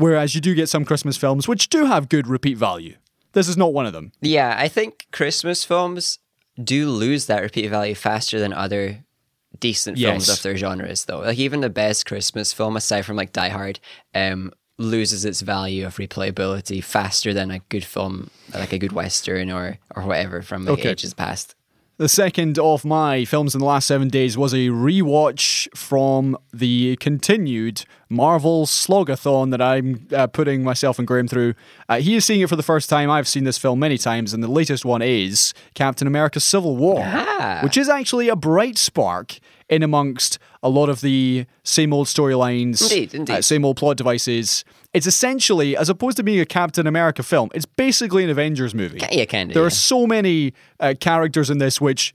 [0.00, 2.96] Whereas you do get some Christmas films which do have good repeat value.
[3.32, 4.10] This is not one of them.
[4.20, 6.18] Yeah, I think Christmas films
[6.62, 9.04] do lose that repeat value faster than other
[9.60, 11.20] decent films of their genres, though.
[11.20, 13.78] Like even the best Christmas film, aside from like Die Hard,
[14.14, 19.50] um, loses its value of replayability faster than a good film, like a good western
[19.50, 20.90] or or whatever from like, Okay.
[20.90, 21.54] ages past.
[22.00, 26.96] The second of my films in the last seven days was a rewatch from the
[26.96, 31.52] continued Marvel Slogathon that I'm uh, putting myself and Graham through.
[31.90, 33.10] Uh, he is seeing it for the first time.
[33.10, 37.02] I've seen this film many times, and the latest one is Captain America Civil War,
[37.04, 37.60] Ah.
[37.62, 39.38] which is actually a bright spark
[39.68, 43.32] in amongst a lot of the same old storylines, Indeed, indeed.
[43.32, 44.64] uh, same old plot devices.
[44.92, 49.00] It's essentially, as opposed to being a Captain America film, it's basically an Avengers movie.
[49.10, 49.54] Yeah, kind of.
[49.54, 49.68] There yeah.
[49.68, 52.12] are so many uh, characters in this which,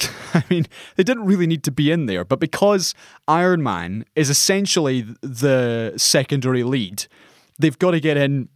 [0.34, 0.66] I mean,
[0.96, 2.94] they didn't really need to be in there, but because
[3.28, 7.06] Iron Man is essentially the secondary lead,
[7.58, 8.48] they've got to get in.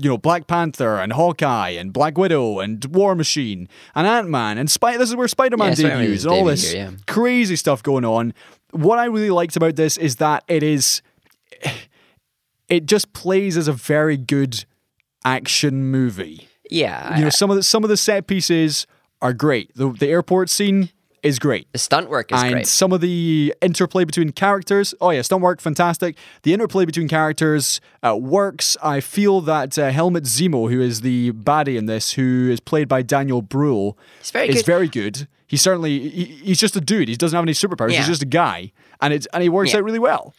[0.00, 4.56] You know, Black Panther and Hawkeye and Black Widow and War Machine and Ant Man
[4.56, 4.96] and Spy.
[4.96, 6.96] This is where Spider Man Yeah, debuts and all this here, yeah.
[7.06, 8.32] crazy stuff going on.
[8.72, 11.00] What I really liked about this is that it is
[12.68, 14.64] it just plays as a very good
[15.24, 16.48] action movie.
[16.70, 18.86] yeah, You know, some of the some of the set pieces
[19.20, 19.74] are great.
[19.74, 20.88] The the airport scene
[21.22, 21.70] is great.
[21.72, 22.66] the stunt work is and great.
[22.66, 26.16] some of the interplay between characters, oh yeah, stunt work, fantastic.
[26.42, 28.76] The interplay between characters uh, works.
[28.82, 32.88] I feel that uh, Helmut Zemo, who is the baddie in this, who is played
[32.88, 34.66] by Daniel Bruhl, He's very is good.
[34.66, 35.28] very good.
[35.52, 37.08] He's certainly he, he's just a dude.
[37.08, 37.90] He doesn't have any superpowers.
[37.92, 37.98] Yeah.
[37.98, 38.72] He's just a guy,
[39.02, 39.78] and it's and he works Yeah.
[39.80, 40.32] out really well.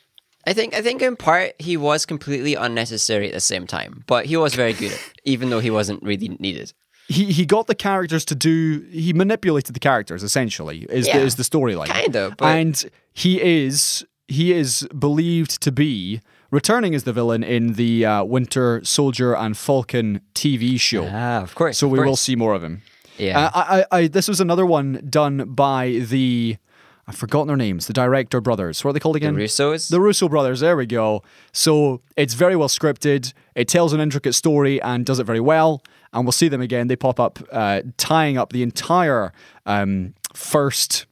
[0.48, 4.26] I think I think in part he was completely unnecessary at the same time, but
[4.26, 6.74] he was very good, at even though he wasn't really needed.
[7.08, 11.20] he he got the characters to do he manipulated the characters essentially is Yeah.
[11.20, 12.76] the, is the storyline Kinda, but- and
[13.14, 18.82] he is he is believed to be returning as the villain in the uh, Winter
[18.84, 21.78] Soldier and Falcon TV show Ah, of course.
[21.78, 22.82] so of we will see more of him
[23.18, 23.40] Yeah.
[23.48, 26.58] uh, I, I, I this was another one done by the
[27.08, 29.90] I've forgotten their names the director brothers what are they called again The Russos.
[29.90, 31.22] the Russo brothers, there we go.
[31.52, 33.34] So it's very well scripted.
[33.56, 35.82] It tells an intricate story and does it very well.
[36.14, 36.88] And we'll see them again.
[36.88, 39.34] They pop up, uh, tying up the entire
[39.66, 41.08] um, first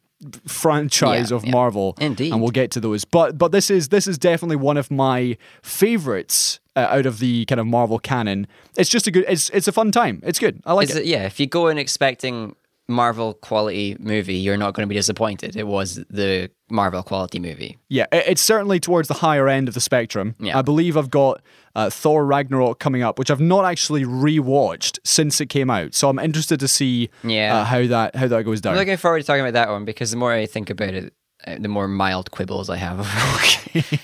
[0.48, 1.52] franchise Yeah, of yeah.
[1.52, 1.98] Marvel.
[2.00, 2.32] Indeed.
[2.32, 3.04] And we'll get to those.
[3.04, 7.46] But but this is this is definitely one of my favorites uh, out of the
[7.46, 8.48] kind of Marvel canon.
[8.78, 9.26] It's just a good.
[9.28, 10.22] It's it's a fun time.
[10.24, 10.62] It's good.
[10.66, 10.98] I like it.
[10.98, 12.56] it- yeah, if you go in expecting
[12.88, 15.56] Marvel quality movie, you're not going to be disappointed.
[15.56, 17.78] It was the Marvel quality movie.
[17.90, 20.36] Yeah, it- it's certainly towards the higher end of the spectrum.
[20.40, 20.58] Yeah.
[20.58, 21.42] I believe I've got
[21.76, 25.94] uh, Thor Ragnarok coming up, which I've not actually rewatched since it came out.
[25.94, 27.58] So I'm interested to see Yeah.
[27.60, 28.74] uh, how that how that goes down.
[28.74, 31.14] I'm looking forward to talking about that one because the more I think about it,
[31.46, 33.00] the more mild quibbles I have.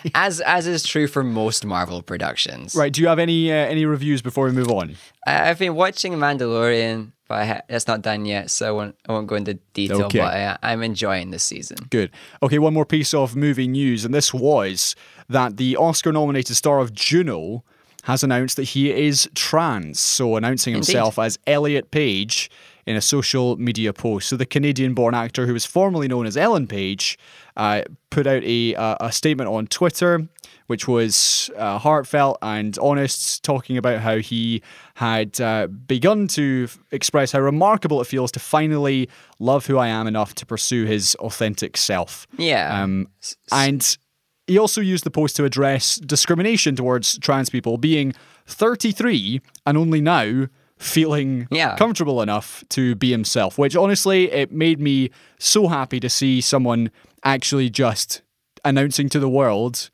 [0.16, 2.76] as as is true for most Marvel productions.
[2.76, 2.92] right?
[2.92, 4.96] Do you have any uh, any reviews before we move on?
[5.26, 8.96] I, I've been watching Mandalorian, but I ha- that's not done yet, so I won't
[9.08, 10.04] I won't go into detail.
[10.04, 10.20] Okay.
[10.20, 11.78] But I, I'm enjoying this season.
[11.90, 12.12] Good.
[12.42, 14.96] Okay, one more piece of movie news, and this was
[15.30, 17.64] that the Oscar-nominated star of Juno
[18.04, 20.00] has announced that he is trans.
[20.00, 22.50] So announcing himself as Elliot Page
[22.88, 24.30] in a social media post.
[24.30, 27.20] So the Canadian-born actor who was formerly known as Ellen Page
[27.56, 30.28] uh, put out a, a statement on Twitter
[30.68, 34.62] which was uh, heartfelt and honest, talking about how he
[34.96, 39.10] had uh, begun to f- express how remarkable it feels to finally
[39.40, 42.28] love who I am enough to pursue his authentic self.
[42.38, 42.84] Yeah.
[42.84, 43.08] Um,
[43.52, 43.98] and
[44.46, 48.14] he also used the post to address discrimination towards trans people, being
[48.46, 50.48] 33 and only now
[50.78, 51.76] feeling Yeah.
[51.76, 55.10] comfortable enough to be himself, which honestly, it made me
[55.40, 56.92] so happy to see someone
[57.24, 58.22] actually just
[58.64, 59.90] announcing to the world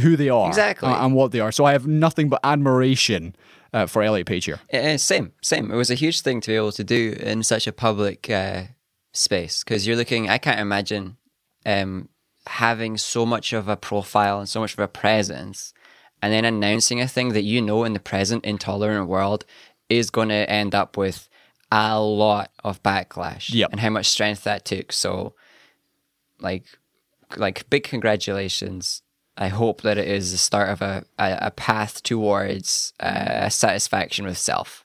[0.00, 0.88] who they are Exactly.
[0.88, 1.50] uh, and what they are.
[1.52, 3.34] So I have nothing but admiration
[3.72, 4.60] uh, for Elliot Page here.
[4.72, 5.70] Uh, same, same.
[5.70, 8.64] It was a huge thing to be able to do in such a public uh,
[9.12, 10.28] space because you're looking.
[10.28, 11.16] I can't imagine
[11.66, 12.08] um,
[12.46, 15.72] having so much of a profile and so much of a presence,
[16.20, 19.44] and then announcing a thing that you know in the present intolerant world
[19.98, 21.28] is going to end up with
[21.70, 23.52] a lot of backlash.
[23.52, 23.70] Yep.
[23.72, 24.92] and how much strength that took.
[24.92, 25.34] So,
[26.40, 26.64] like,
[27.36, 29.02] like big congratulations.
[29.36, 34.26] I hope that it is the start of a, a, a path towards uh, satisfaction
[34.26, 34.84] with self.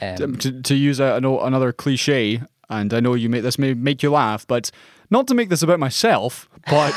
[0.00, 2.40] Um, to, to use a, ano- another cliche,
[2.70, 4.70] and I know you make this may make you laugh, but
[5.10, 6.94] not to make this about myself, but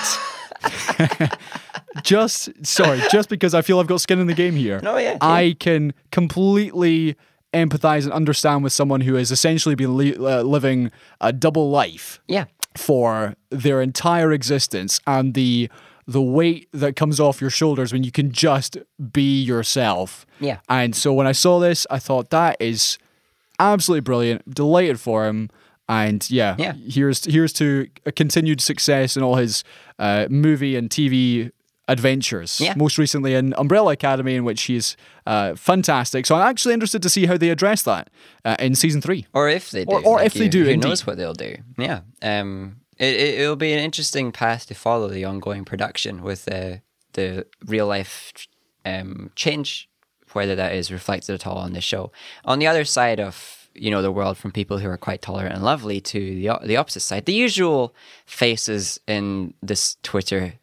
[2.04, 4.80] just sorry, just because I feel I've got skin in the game here.
[4.82, 7.18] No, yeah, I can completely
[7.56, 10.92] empathize and understand with someone who has essentially been li- uh, living
[11.22, 12.46] a double life yeah,
[12.78, 15.70] for their entire existence and the
[16.08, 18.78] the weight that comes off your shoulders when you can just
[19.12, 20.24] be yourself.
[20.40, 20.60] Yeah.
[20.70, 23.00] And so when I saw this, I thought that is
[23.60, 24.54] absolutely brilliant.
[24.54, 25.50] Delighted for him.
[25.90, 26.74] And yeah, Yeah.
[26.74, 29.64] here's here's to a continued success in all his
[29.98, 31.52] uh, movie and TV
[31.88, 32.60] adventures.
[32.60, 32.74] Yeah.
[32.76, 36.26] Most recently in Umbrella Academy, in which he's uh, fantastic.
[36.26, 38.10] So I'm actually interested to see how they address that
[38.44, 39.26] uh, in season three.
[39.34, 40.88] or if they do, Or- or if they who- do, who indeed.
[40.88, 41.56] knows what they'll do?
[41.78, 46.46] Yeah, um, it, it it'll be an interesting path to follow the ongoing production with
[46.46, 46.82] the
[47.14, 48.34] the real life
[48.84, 49.90] um, change,
[50.34, 52.12] whether that is reflected at all on the show.
[52.46, 55.54] On the other side of you know the world, from people who are quite tolerant
[55.56, 57.94] and lovely to the the opposite side, the usual
[58.26, 60.54] faces in this Twitter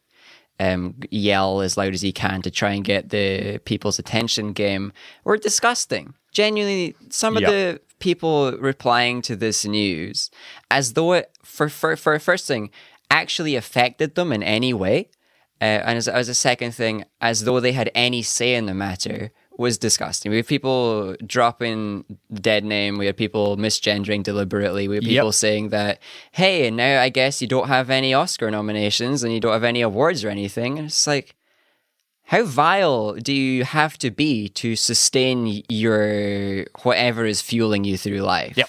[0.60, 4.92] um, yell as loud as he can to try and get the people's attention game
[5.24, 6.14] were disgusting.
[6.32, 7.50] Genuinely, some of Yep.
[7.50, 10.30] the people replying to this news
[10.70, 12.70] as though it, for, for, for a first thing,
[13.10, 15.08] actually affected them in any way.
[15.60, 18.74] Uh, and as, as a second thing, as though they had any say in the
[18.74, 19.30] matter
[19.62, 20.30] was disgusting.
[20.30, 22.98] We had people dropping dead name.
[22.98, 24.88] We had people misgendering deliberately.
[24.88, 25.10] We had Yep.
[25.22, 26.00] people saying that,
[26.32, 29.64] hey, and now I guess you don't have any Oscar nominations and you don't have
[29.64, 30.78] any awards or anything.
[30.78, 31.34] And it's like,
[32.24, 38.20] how vile do you have to be to sustain your whatever is fueling you through
[38.20, 38.56] life?
[38.56, 38.68] Yep.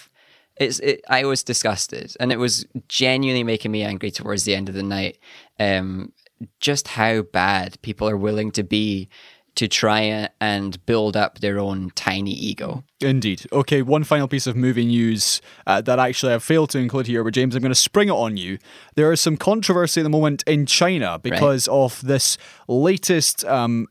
[0.58, 4.70] It's it, I was disgusted, and it was genuinely making me angry towards the end
[4.70, 5.18] of the night.
[5.60, 6.12] Um,
[6.60, 9.10] just how bad people are willing to be
[9.56, 12.84] to try and build up their own tiny ego.
[13.02, 13.46] Indeed.
[13.52, 17.24] Okay, one final piece of movie news uh, that actually I've failed to include here,
[17.24, 18.58] but James, I'm going to spring it on you.
[18.96, 22.38] There is some controversy at the moment in China because of this
[22.68, 23.88] latest um,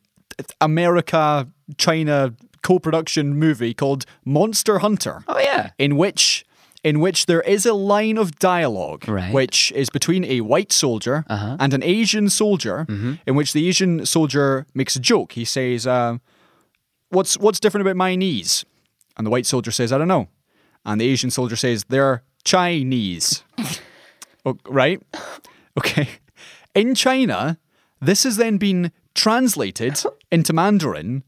[0.60, 1.48] America
[1.78, 5.24] China co production movie called Monster Hunter.
[5.28, 6.44] Oh yeah, in which
[6.84, 9.24] in which there is a line of dialogue Right.
[9.24, 9.32] Uh-huh.
[9.32, 13.12] which is between a white soldier and an Asian soldier Mm-hmm.
[13.26, 15.32] in which the Asian soldier makes a joke.
[15.32, 16.18] He says, uh,
[17.10, 18.64] "What's what's different about my knees?"
[19.16, 20.26] And the white soldier says, "I don't know."
[20.84, 23.44] And the Asian soldier says, "They're Chinese."
[24.46, 25.00] oh, right?
[25.78, 26.08] Okay.
[26.74, 27.58] In China,
[28.00, 31.22] this has then been translated into Mandarin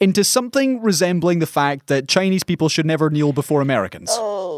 [0.00, 4.10] into something resembling the fact that Chinese people should never kneel before Americans.
[4.12, 4.55] oh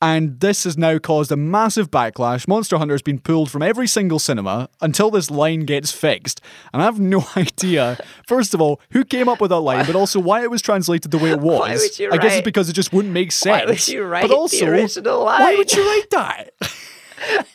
[0.00, 2.46] And this has now caused a massive backlash.
[2.46, 6.40] Monster Hunter has been pulled from every single cinema until this line gets fixed.
[6.72, 9.96] And I have no idea, first of all, who came up with that line, but
[9.96, 11.58] also why it was translated the way it was.
[11.58, 13.64] Why would you I guess it's because it just wouldn't make sense.
[13.64, 16.50] Why would you write but the also, original Why would you write that?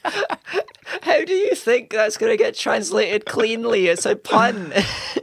[1.01, 3.87] how do you think that's going to get translated cleanly?
[3.87, 4.73] It's a pun.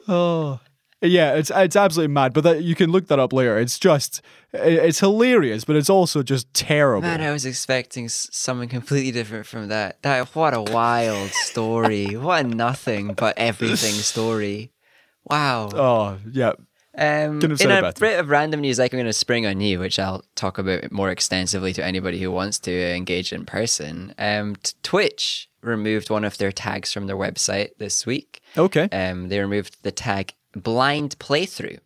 [0.08, 0.60] Oh.
[1.02, 2.34] Yeah, it's it's absolutely mad.
[2.34, 3.58] But that, you can look that up later.
[3.58, 4.20] It's just
[4.52, 7.08] it's hilarious, but it's also just terrible.
[7.08, 10.02] Man, I was expecting something completely different from that.
[10.02, 12.16] That what a wild story.
[12.16, 14.72] what a nothing but everything story.
[15.24, 15.70] Wow.
[15.74, 16.52] oh yeah,
[16.96, 19.98] Um, in a bit of random news, like I'm going to spring on you, which
[19.98, 24.14] I'll talk about more extensively to anybody who wants to engage in person.
[24.18, 28.40] Um, Twitch removed one of their tags from their website this week.
[28.56, 28.88] okay.
[28.92, 31.78] Um, they removed the tag blind playthrough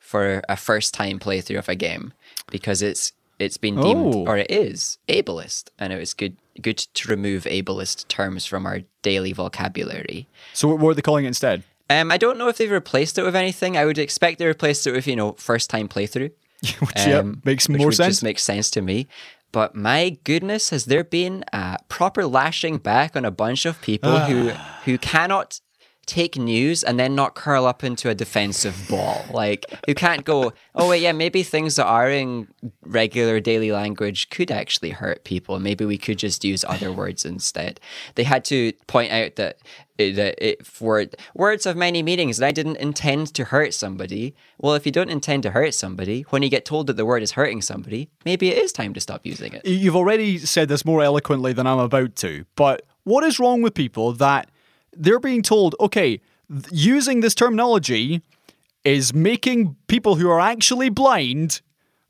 [0.00, 2.12] for a first time playthrough of a game
[2.50, 4.24] because it's it's been deemed Oh.
[4.26, 8.80] or it is ableist and it was good good to remove ableist terms from our
[9.02, 10.26] daily vocabulary.
[10.54, 11.62] So what were they calling it instead?
[11.90, 13.76] Um, I don't know if they've replaced it with anything.
[13.76, 16.32] I would expect they replaced it with, you know, first time playthrough.
[16.80, 18.14] Which yeah, um, makes which more sense.
[18.14, 19.06] Just makes sense to me.
[19.52, 24.18] But my goodness, has there been a proper lashing back on a bunch of people
[24.20, 24.48] who
[24.84, 25.60] who cannot
[26.06, 29.24] take news and then not curl up into a defensive ball?
[29.30, 32.48] Like you can't go, oh wait, yeah, maybe things that are in
[32.82, 35.58] regular daily language could actually hurt people.
[35.58, 37.80] Maybe we could just use other words instead.
[38.14, 39.58] They had to point out that
[39.98, 44.34] that it for words of many meanings and I didn't intend to hurt somebody.
[44.58, 47.22] Well, if you don't intend to hurt somebody, when you get told that the word
[47.22, 49.66] is hurting somebody, maybe it is time to stop using it.
[49.66, 53.74] You've already said this more eloquently than I'm about to, but what is wrong with
[53.74, 54.50] people that
[54.98, 56.20] they're being told, okay,
[56.70, 58.22] using this terminology
[58.84, 61.60] is making people who are actually blind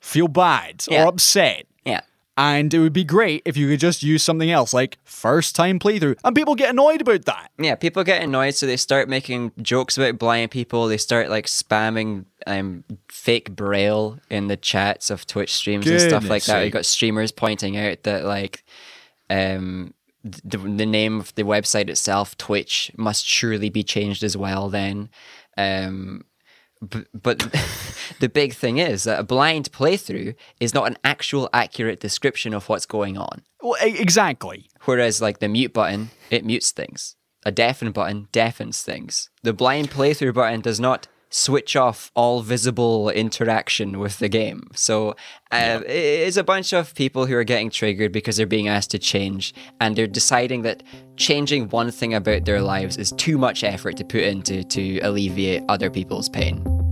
[0.00, 1.04] feel bad Yeah.
[1.04, 1.66] or upset.
[1.84, 2.00] Yeah.
[2.36, 5.78] And it would be great if you could just use something else like first time
[5.78, 6.18] playthrough.
[6.22, 7.50] And people get annoyed about that.
[7.58, 10.86] Yeah, people get annoyed, so they start making jokes about blind people.
[10.86, 16.24] They start like spamming um, fake braille in the chats of Twitch streams and stuff
[16.24, 16.58] like Goodness that.
[16.58, 16.72] You sake.
[16.74, 18.64] got streamers pointing out that like
[19.30, 19.94] um,
[20.44, 24.68] the, the name of the website itself, Twitch, must surely be changed as well.
[24.68, 25.10] Then,
[25.56, 26.24] um,
[26.80, 27.38] but, but
[28.20, 32.68] the big thing is that a blind playthrough is not an actual accurate description of
[32.68, 33.42] what's going on.
[33.62, 34.68] Well, exactly.
[34.84, 37.16] Whereas, like the mute button, it mutes things.
[37.44, 39.30] A deafen button deafens things.
[39.42, 44.70] The blind playthrough button does not switch off all visible interaction with the game.
[44.74, 45.10] So
[45.50, 48.90] uh, it is a bunch of people who are getting triggered because they're being asked
[48.92, 50.82] to change, and they're deciding that
[51.16, 55.62] changing one thing about their lives is too much effort to put into to alleviate
[55.68, 56.85] other people's pain.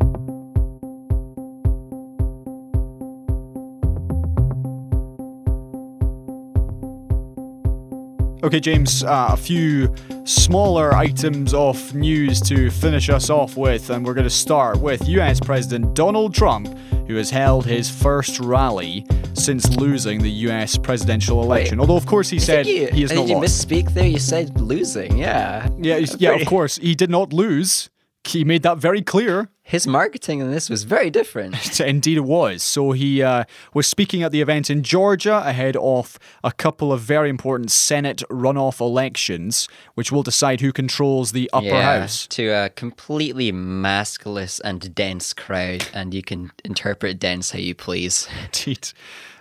[8.45, 9.91] Okay, James, uh, a few
[10.25, 15.09] smaller items of news to finish us off with, and we're going to start with
[15.09, 16.69] US President Donald Trump,
[17.07, 21.81] who has held his first rally since losing the US presidential election.
[21.81, 24.07] Although, of course, he said you, he did not you misspeak there?
[24.07, 25.67] You said losing, yeah.
[25.79, 27.89] yeah, yeah, of course, he did not lose.
[28.25, 29.49] He made that very clear.
[29.67, 31.81] His marketing in this was very different.
[31.81, 32.63] Indeed, it was.
[32.63, 37.01] So he uh, was speaking at the event in Georgia ahead of a couple of
[37.01, 42.27] very important Senate runoff elections, which will decide who controls the upper house.
[42.27, 48.29] to a completely maskless and dense crowd, and you can interpret dense how you please.
[48.45, 48.91] Indeed.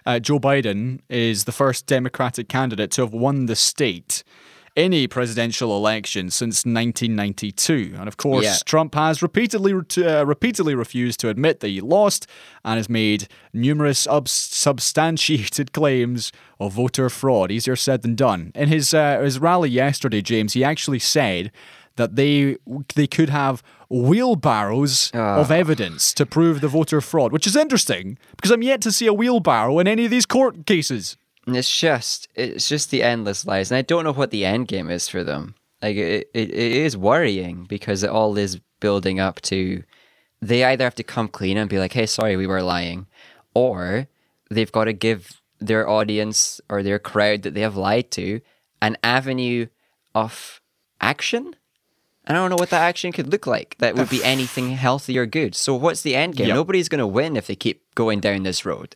[0.05, 4.23] Uh, Joe Biden is the first Democratic candidate to have won the state
[4.75, 7.93] in a presidential election since 1992.
[7.97, 8.55] And of course, Yeah.
[8.65, 12.25] Trump has repeatedly uh, repeatedly refused to admit that he lost
[12.65, 17.51] and has made numerous ubs- substantiated claims of voter fraud.
[17.51, 18.51] Easier said than done.
[18.55, 21.51] In his uh, his rally yesterday, James, he actually said
[21.95, 22.57] that they
[22.95, 28.49] they could have wheelbarrows of evidence to prove the voter fraud, which is interesting because
[28.51, 31.17] I'm yet to see a wheelbarrow in any of these court cases.
[31.45, 34.67] And it's just, it's just the endless lies, and I don't know what the end
[34.67, 35.55] game is for them.
[35.81, 39.83] Like it, it, it is worrying because it all is building up to
[40.41, 43.07] they either have to come clean and be like, "Hey, sorry, we were lying,"
[43.53, 44.07] or
[44.49, 48.41] they've got to give their audience or their crowd that they have lied to
[48.81, 49.67] an avenue
[50.13, 50.61] of
[50.99, 51.55] action.
[52.25, 53.75] And I don't know what that action could look like.
[53.79, 55.55] That would be anything healthy or good.
[55.55, 56.47] So what's the end game?
[56.47, 56.55] Yep.
[56.55, 58.95] Nobody's going to win if they keep going down this road.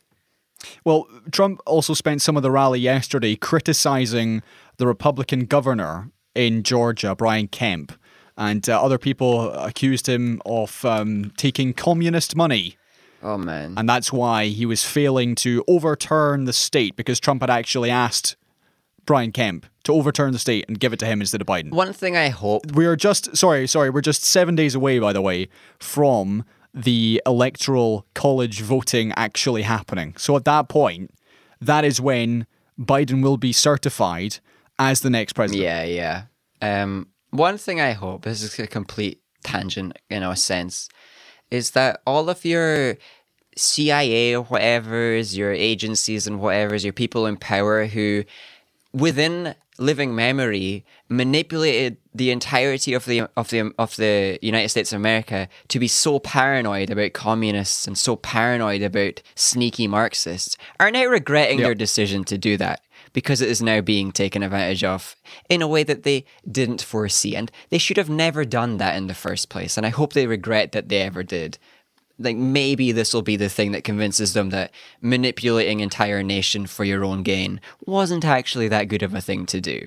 [0.84, 4.42] Well, Trump also spent some of the rally yesterday criticizing
[4.78, 7.92] the Republican governor in Georgia, Brian Kemp,
[8.38, 12.78] and uh, other people accused him of um, taking communist money.
[13.24, 13.74] Oh man.
[13.76, 18.36] And that's why he was failing to overturn the state because Trump had actually asked
[19.06, 21.72] Brian Kemp to overturn the state and give it to him instead of Biden.
[21.72, 25.14] One thing I hope We are just sorry, sorry, we're just seven days away, by
[25.14, 25.48] the way,
[25.80, 26.46] from
[26.78, 30.14] the electoral college voting actually happening.
[30.18, 31.12] So at that point,
[31.60, 32.46] that is when
[32.80, 34.38] Biden will be certified
[34.78, 35.64] as the next president.
[35.64, 36.24] Yeah, yeah.
[36.62, 40.88] Um, one thing I hope this is a complete tangent, in a sense,
[41.50, 42.98] is that all of your
[43.56, 48.24] CIA or whatever's, your agencies and whatever's, your people in power who,
[48.94, 54.98] within living memory, manipulated the entirety of the of the of the United States of
[54.98, 61.06] America to be so paranoid about communists and so paranoid about sneaky Marxists, are now
[61.06, 61.66] regretting Yep.
[61.66, 62.82] their decision to do that
[63.14, 65.16] because it is now being taken advantage of
[65.50, 67.36] in a way that they didn't foresee.
[67.36, 69.78] And they should have never done that in the first place.
[69.78, 71.58] And I hope they regret that they ever did.
[72.20, 76.84] Like maybe this will be the thing that convinces them that manipulating entire nation for
[76.84, 79.86] your own gain wasn't actually that good of a thing to do.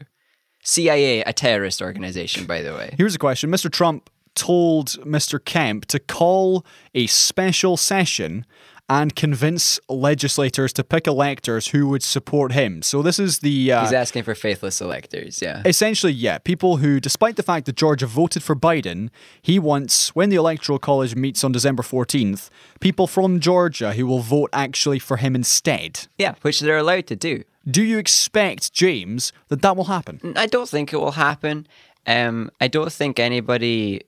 [0.62, 2.94] CIA, a terrorist organization, by the way.
[2.96, 3.70] Here's a question Mr.
[3.70, 5.42] Trump told Mr.
[5.44, 8.46] Kemp to call a special session
[8.90, 12.82] and convince legislators to pick electors who would support him.
[12.82, 15.62] So this is the uh, He's asking for faithless electors, yeah.
[15.64, 19.10] essentially, yeah, people who, despite the fact that Georgia voted for Biden,
[19.40, 24.18] he wants, when the Electoral College meets on December 14th, people from Georgia who will
[24.18, 26.08] vote actually for him instead.
[26.18, 27.44] Yeah, which they're allowed to do.
[27.70, 30.34] Do you expect, James, that that will happen?
[30.34, 31.68] I don't think it will happen.
[32.08, 34.02] Um, I don't think anybody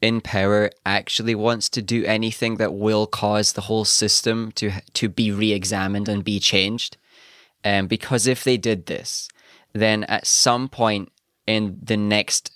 [0.00, 5.08] in power actually wants to do anything that will cause the whole system to to
[5.08, 6.96] be re-examined and be changed.
[7.64, 9.28] Um, because if they did this,
[9.74, 11.12] then at some point
[11.46, 12.50] in the next,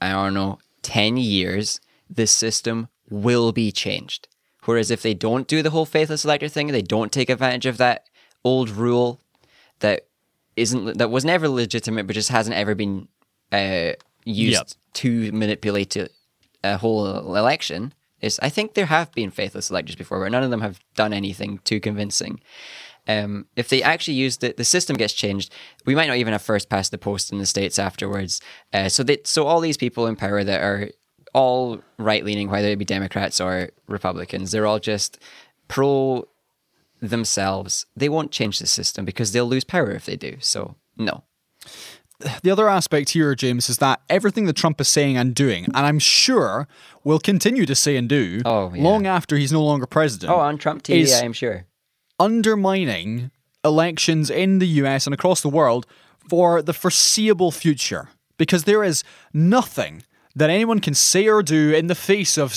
[0.00, 4.28] I don't know, ten years, the system will be changed.
[4.64, 7.76] Whereas if they don't do the whole faithless elector thing, they don't take advantage of
[7.78, 8.06] that
[8.44, 9.20] old rule
[9.80, 10.06] that
[10.56, 13.08] isn't that was never legitimate, but just hasn't ever been
[13.52, 13.92] uh,
[14.24, 14.68] used Yep.
[14.94, 16.08] to manipulate a,
[16.62, 17.06] a whole
[17.36, 17.94] election.
[18.20, 21.12] Is I think there have been faithless electors before, but none of them have done
[21.12, 22.40] anything too convincing.
[23.08, 25.52] Um, if they actually used it, the system gets changed.
[25.86, 28.40] We might not even have first past the post in the states afterwards.
[28.72, 30.90] Uh, so that so all these people in power that are
[31.32, 35.18] all right leaning, whether it be Democrats or Republicans, they're all just
[35.68, 36.28] pro
[37.00, 37.86] themselves.
[37.96, 40.36] They won't change the system because they'll lose power if they do.
[40.40, 41.24] So no.
[42.42, 45.76] The other aspect here, James, is that everything that Trump is saying and doing, and
[45.76, 46.68] I'm sure
[47.04, 48.82] will continue to say and do Oh, yeah.
[48.82, 51.64] long after he's no longer president, Oh, on Trump TV, I'm sure.
[52.18, 53.30] undermining
[53.64, 55.86] elections in the US and across the world
[56.28, 58.08] for the foreseeable future.
[58.38, 59.02] Because there is
[59.34, 60.02] nothing
[60.34, 62.54] that anyone can say or do in the face of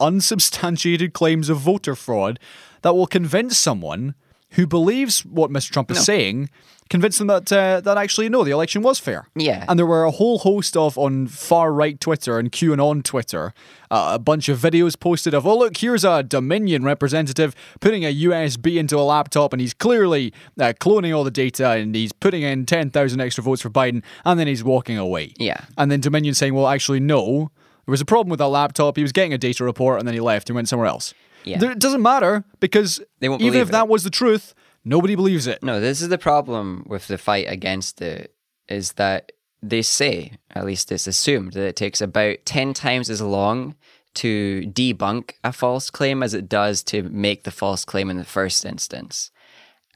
[0.00, 2.38] unsubstantiated claims of voter fraud
[2.82, 4.14] that will convince someone
[4.50, 5.70] who believes what Mr.
[5.70, 6.50] Trump is saying,
[6.92, 9.26] convince them that uh, that actually no, the election was fair.
[9.34, 9.64] Yeah.
[9.68, 13.54] and there were a whole host of on far right Twitter and QAnon Twitter,
[13.90, 18.14] uh, a bunch of videos posted of oh look here's a Dominion representative putting a
[18.26, 22.42] USB into a laptop and he's clearly uh, cloning all the data and he's putting
[22.42, 25.32] in ten thousand extra votes for Biden and then he's walking away.
[25.38, 25.60] Yeah.
[25.78, 27.50] and then Dominion saying well actually no.
[27.86, 28.96] There was a problem with that laptop.
[28.96, 31.14] He was getting a data report and then he left and went somewhere else.
[31.44, 31.58] Yeah.
[31.58, 34.54] There- it doesn't matter because They won't even if that was the truth,
[34.84, 35.62] nobody believes it.
[35.62, 38.34] No, this is the problem with the fight against it
[38.68, 43.20] is that they say, at least it's assumed, that it takes about 10 times as
[43.20, 43.76] long
[44.14, 48.24] to debunk a false claim as it does to make the false claim in the
[48.24, 49.30] first instance.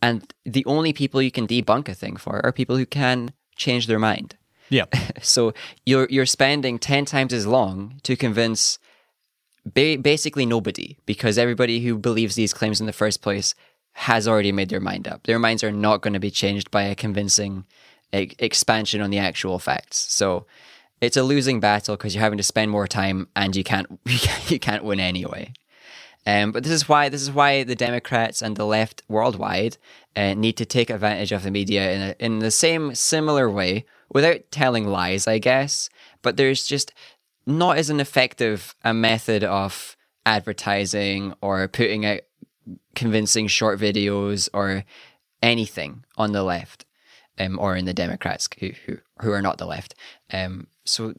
[0.01, 3.87] And the only people you can debunk a thing for are people who can change
[3.87, 4.37] their mind.
[4.68, 4.87] Yeah.
[5.22, 8.78] So you're you're spending 10 times as long to convince
[9.64, 13.55] ba- basically nobody because everybody who believes these claims in the first place
[13.97, 15.22] has already made their mind up.
[15.22, 17.64] Their minds are not going to be changed by a convincing
[18.12, 20.12] e- expansion on the actual facts.
[20.12, 20.44] So
[21.01, 23.86] it's a losing battle because you're having to spend more time and you can't
[24.49, 25.55] you can't, win anyway.
[26.26, 29.78] Um, but this is why this is why the Democrats and the left worldwide
[30.14, 33.86] uh, need to take advantage of the media in a, in the same similar way
[34.12, 35.88] without telling lies, I guess.
[36.20, 36.92] But there's just
[37.47, 42.20] not as an effective a method of advertising or putting out
[42.94, 44.84] convincing short videos or
[45.42, 46.84] anything on the left
[47.38, 49.94] um, or in the Democrats who, who, who are not the left.
[50.32, 51.14] Um, so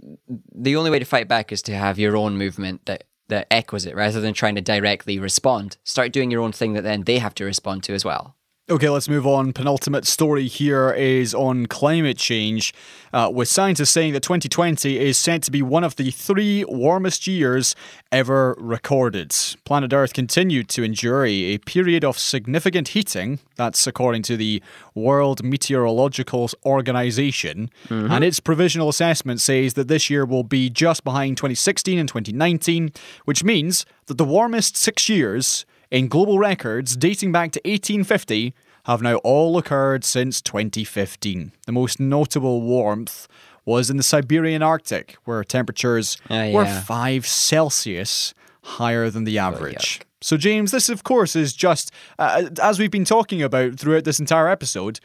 [0.53, 3.85] the only way to fight back is to have your own movement that, that echoes
[3.85, 5.77] it rather than trying to directly respond.
[5.83, 8.36] Start doing your own thing that then they have to respond to as well.
[8.69, 9.53] Okay, let's move on.
[9.53, 12.73] Penultimate story here is on climate change,
[13.13, 17.27] uh, with scientists saying that 2020 is set to be one of the three warmest
[17.27, 17.77] years
[18.11, 19.33] ever recorded.
[19.63, 24.61] Planet Earth continued to endure a, a period of significant heating, that's according to the
[24.93, 27.69] World Meteorological Organization,
[28.11, 32.91] and its provisional assessment says that this year will be just behind 2016 and 2019,
[33.23, 38.53] which means that the warmest six years in global records dating back to 1850
[38.85, 41.51] have now all occurred since 2015.
[41.65, 43.27] The most notable warmth
[43.65, 46.81] was in the Siberian Arctic, where temperatures Ah, were yeah.
[46.81, 48.33] 5 Celsius
[48.63, 49.99] higher than the average.
[49.99, 50.03] yuck.
[50.21, 54.19] so, James, this, of course, is just, uh, as we've been talking about throughout this
[54.21, 54.99] entire episode,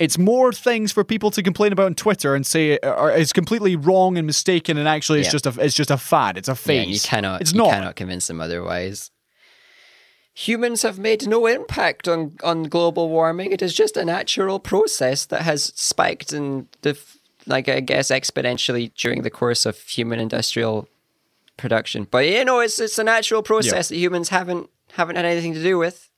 [0.00, 2.78] it's more things for people to complain about on Twitter and say
[3.16, 5.32] is completely wrong and mistaken, and actually it's Yeah.
[5.32, 6.36] just a it's just a fad.
[6.38, 6.86] It's a phase.
[6.86, 7.70] Yeah, you cannot It's you not.
[7.72, 9.10] cannot convince them otherwise.
[10.46, 13.52] Humans have made no impact on, on global warming.
[13.52, 16.98] It is just a natural process that has spiked and the
[17.46, 20.88] like I guess exponentially during the course of human industrial
[21.56, 22.06] production.
[22.10, 25.62] But you know, it's it's a natural process that humans haven't haven't had anything to
[25.62, 26.10] do with.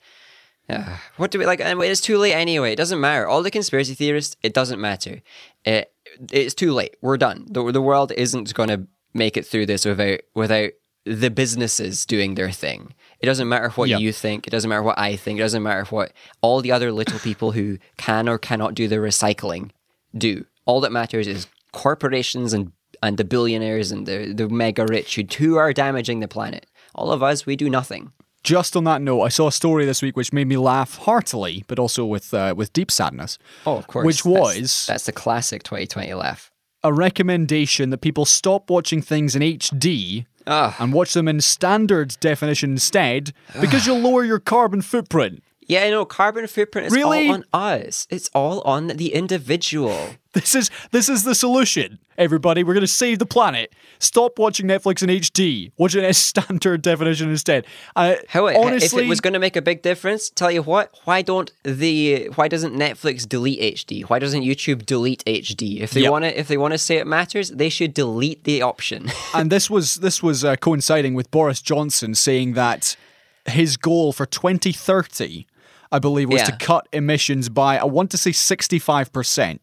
[0.68, 1.60] Uh, what do we like?
[1.60, 2.72] And it's too late anyway.
[2.72, 3.26] It doesn't matter.
[3.26, 5.20] All the conspiracy theorists, it doesn't matter.
[5.64, 5.92] It,
[6.30, 6.96] it's too late.
[7.02, 7.46] We're done.
[7.50, 10.70] The, the world isn't going to make it through this without without
[11.04, 12.94] the businesses doing their thing.
[13.22, 14.46] It doesn't matter what you think.
[14.46, 15.38] It doesn't matter what I think.
[15.38, 18.96] It doesn't matter what all the other little people who can or cannot do the
[18.96, 19.70] recycling
[20.16, 20.44] do.
[20.66, 25.22] All that matters is corporations and and the billionaires and the the mega rich who,
[25.38, 26.66] who are damaging the planet.
[26.94, 28.12] All of us, we do nothing.
[28.44, 31.64] Just on that note, I saw a story this week which made me laugh heartily,
[31.68, 33.38] but also with uh, with deep sadness.
[33.66, 34.04] Oh, of course.
[34.06, 36.50] Which That's- was that's the classic 2020 laugh.
[36.84, 40.76] a recommendation that people stop watching things in HD Ah.
[40.78, 45.42] and watch them in standard definition instead because you'll lower your carbon footprint.
[45.72, 47.28] Yeah, no, carbon footprint is Really?
[47.28, 48.06] all on us.
[48.10, 49.98] It's all on the individual.
[50.34, 52.64] This is this is the solution, everybody.
[52.64, 53.74] We're gonna save the planet.
[53.98, 55.72] Stop watching Netflix in HD.
[55.76, 57.66] Watch it in standard definition instead.
[57.94, 60.90] Uh, How honestly, if it was going to make a big difference, tell you what,
[61.04, 64.04] why don't the why doesn't Netflix delete HD?
[64.08, 65.80] Why doesn't YouTube delete HD?
[65.82, 66.10] If they Yep.
[66.12, 69.10] want to if they want to say it matters, they should delete the option.
[69.34, 72.96] and this was this was uh, coinciding with Boris Johnson saying that
[73.44, 75.46] his goal for 2030,
[75.92, 79.60] I believe, was to cut emissions by I want to say 65 percent,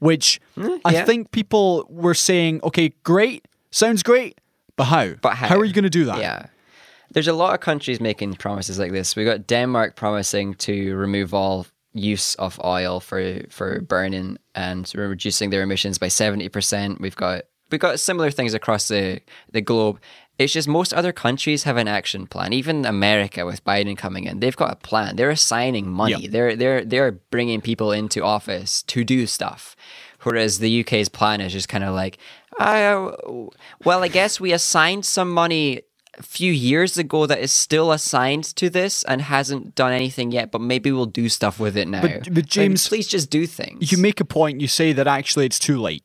[0.00, 1.04] which I Mm, yeah.
[1.04, 4.40] think people were saying, okay, great, sounds great,
[4.76, 5.14] but how?
[5.20, 5.56] But how?
[5.58, 6.18] are you going to do that?
[6.18, 6.46] Yeah.
[7.12, 9.16] There's a lot of countries making promises like this.
[9.16, 15.50] We got Denmark promising to remove all use of oil for for burning and reducing
[15.50, 17.00] their emissions by 70%.
[17.00, 19.20] We've got we've got similar things across the
[19.52, 19.98] the globe.
[20.38, 22.52] It's just most other countries have an action plan.
[22.52, 25.16] Even America with Biden coming in, they've got a plan.
[25.16, 26.22] They're assigning money.
[26.24, 26.30] Yep.
[26.30, 29.74] They're they're they're bringing people into office to do stuff.
[30.22, 32.18] Whereas the UK's plan is just kind of like,
[32.58, 33.12] uh,
[33.84, 35.82] well, I guess we assigned some money
[36.18, 40.50] a few years ago that is still assigned to this and hasn't done anything yet,
[40.50, 42.02] but maybe we'll do stuff with it now.
[42.02, 43.92] But- but Like, James, please just do things.
[43.92, 46.02] You make a point, you say that actually it's too late.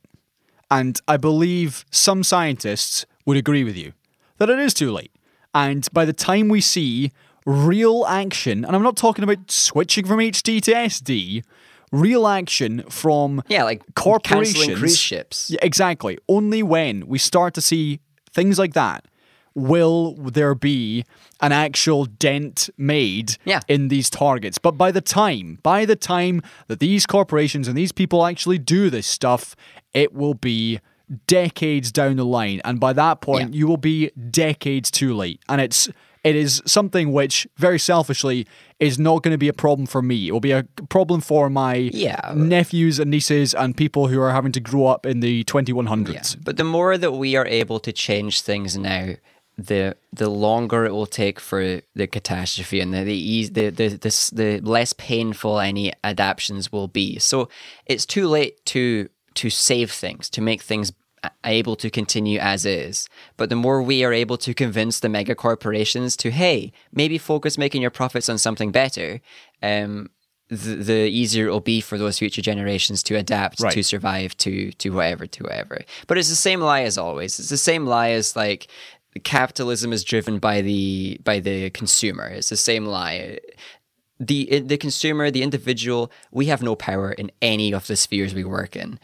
[0.69, 3.93] And I believe some scientists would agree with you
[4.41, 5.11] that it is too late.
[5.53, 7.11] And by the time we see
[7.45, 11.43] real action, and I'm not talking about switching from HD to SD,
[11.91, 14.79] real action from yeah, like corporations.
[14.79, 15.51] cruise ships.
[15.51, 16.17] Yeah, exactly.
[16.27, 17.99] Only when we start to see
[18.33, 19.05] things like that
[19.53, 21.03] will there be
[21.41, 23.59] an actual dent made Yeah.
[23.67, 24.57] in these targets.
[24.57, 28.89] But by the time, by the time that these corporations and these people actually do
[28.89, 29.55] this stuff,
[29.93, 30.79] it will be
[31.27, 32.61] decades down the line.
[32.63, 33.59] And by that point, Yeah.
[33.59, 35.39] you will be decades too late.
[35.49, 35.89] And it's
[36.23, 38.45] it is something which very selfishly
[38.79, 40.27] is not going to be a problem for me.
[40.27, 42.33] It will be a problem for my Yeah.
[42.35, 46.35] nephews and nieces and people who are having to grow up in the 2100s.
[46.43, 49.15] But the more that we are able to change things now,
[49.57, 53.87] the the longer it will take for the catastrophe and the the ease the the
[53.89, 57.17] the, the less painful any adaptations will be.
[57.19, 57.49] So
[57.87, 60.91] it's too late to to save things, to make things
[61.45, 63.07] able to continue as is.
[63.37, 67.57] But the more we are able to convince the mega corporations to, hey, maybe focus
[67.57, 69.21] making your profits on something better,
[69.61, 70.09] um,
[70.49, 73.71] the, the easier it will be for those future generations to adapt, Right.
[73.73, 75.81] to survive, to to whatever, to whatever.
[76.07, 77.39] But it's the same lie as always.
[77.39, 78.67] It's the same lie as like
[79.23, 82.27] capitalism is driven by the by the consumer.
[82.27, 83.39] It's the same lie.
[84.19, 88.43] The the consumer, the individual, we have no power in any of the spheres we
[88.43, 88.99] work in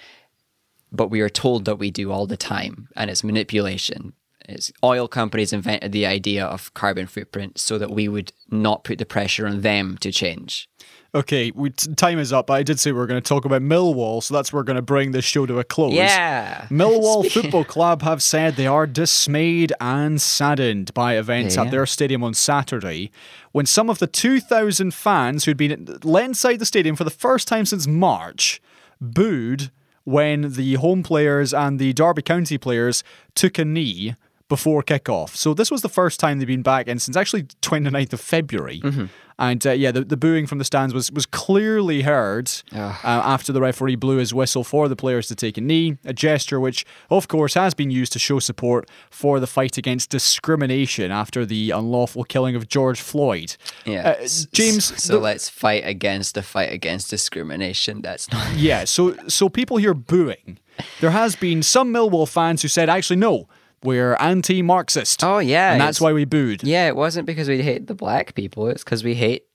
[0.98, 4.14] but we are told that we do all the time, and it's manipulation.
[4.50, 8.98] It's oil companies invented the idea of carbon footprint so that we would not put
[8.98, 10.70] the pressure on them to change.
[11.14, 12.48] Okay, we, time is up.
[12.48, 14.66] But I did say we are going to talk about Millwall, so that's where we're
[14.66, 15.94] going to bring this show to a close.
[15.94, 16.66] Yeah.
[16.70, 21.64] Millwall Speaking- Football Club have said they are dismayed and saddened by events Yeah.
[21.64, 23.12] at their stadium on Saturday
[23.52, 27.48] when some of the 2,000 fans who'd been let inside the stadium for the first
[27.50, 28.62] time since March
[29.02, 29.72] booed
[30.08, 33.04] when the home players and the Derby County players
[33.36, 34.16] took a knee
[34.50, 35.36] before kickoff.
[35.36, 38.82] So this was the first time they've been back in since actually 29th of February.
[39.40, 43.54] And uh, yeah, the, the booing from the stands was was clearly heard uh, after
[43.54, 46.86] the referee blew his whistle for the players to take a knee, a gesture which,
[47.12, 51.70] of course, has been used to show support for the fight against discrimination after the
[51.70, 53.56] unlawful killing of George Floyd.
[53.86, 54.16] Yeah.
[54.20, 58.02] Uh, James, So the- let's fight against the fight against discrimination.
[58.02, 58.56] That's not.
[58.56, 60.58] yeah, so so people here booing.
[61.00, 63.48] There has been some Millwall fans who said, actually, no,
[63.84, 65.24] we're anti-Marxist.
[65.24, 66.64] Oh yeah, and that's why we booed.
[66.64, 68.68] Yeah, it wasn't because we hate the black people.
[68.68, 69.46] It's because we hate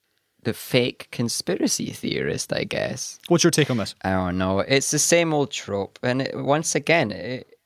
[0.43, 2.53] the fake conspiracy theorist.
[2.53, 3.19] I guess.
[3.27, 3.95] What's your take on this?
[4.03, 4.59] I don't know.
[4.59, 7.57] It's the same old trope, and it, once again, it,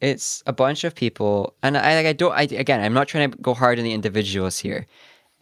[0.00, 2.32] it's a bunch of people, and I like I don't.
[2.32, 4.86] I again, I'm not trying to go hard on the individuals here,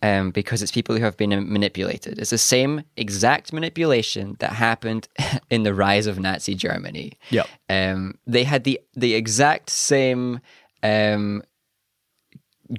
[0.02, 2.18] um, because it's people who have been manipulated.
[2.18, 5.08] It's the same exact manipulation that happened
[5.50, 7.12] in the rise of Nazi Germany.
[7.30, 7.48] Yep.
[7.70, 10.40] Um, they had the the exact same
[10.82, 11.42] um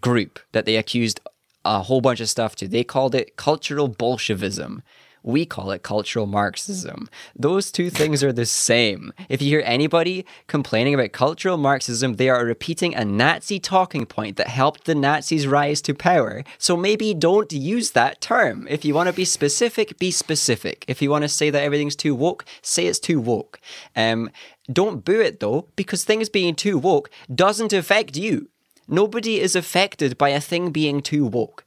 [0.01, 1.19] group that they accused
[1.65, 2.67] a whole bunch of stuff to.
[2.67, 4.83] They called it cultural Bolshevism.
[5.23, 7.09] We call it cultural Marxism.
[7.33, 9.13] Those two things are the same.
[9.29, 14.35] If you hear anybody complaining about cultural Marxism, they are repeating a Nazi talking point
[14.35, 16.43] that helped the Nazis rise to power.
[16.57, 18.67] So maybe don't use that term.
[18.69, 20.83] If you want to be specific, be specific.
[20.89, 23.61] If you want to say that everything's too woke, say it's too woke.
[23.95, 24.29] Um,
[24.71, 28.49] don't boo it though, because things being too woke doesn't affect you.
[28.89, 31.63] Nobody is affected by a thing being too woke.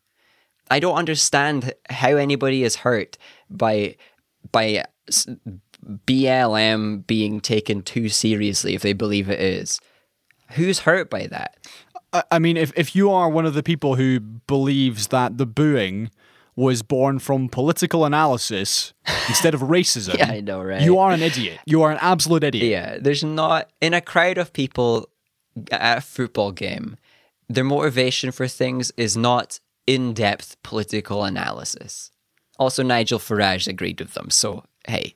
[0.71, 3.17] I don't understand how anybody is hurt
[3.51, 3.97] by
[4.53, 4.85] by
[6.07, 9.81] BLM being taken too seriously if they believe it is.
[10.53, 11.57] Who's hurt by that?
[12.31, 16.11] I, mean, if if you are one of the people who believes that the booing
[16.55, 18.95] was born from political analysis
[19.29, 20.81] instead of racism, Yeah, I know, right?
[20.81, 21.61] You are an idiot.
[21.67, 22.71] You are an absolute idiot.
[22.71, 25.09] Yeah, there's not in a crowd of people
[25.71, 26.97] at a football game.
[27.49, 32.11] Their motivation for things is not in-depth political analysis.
[32.59, 35.15] Also, Nigel Farage agreed with them, so hey,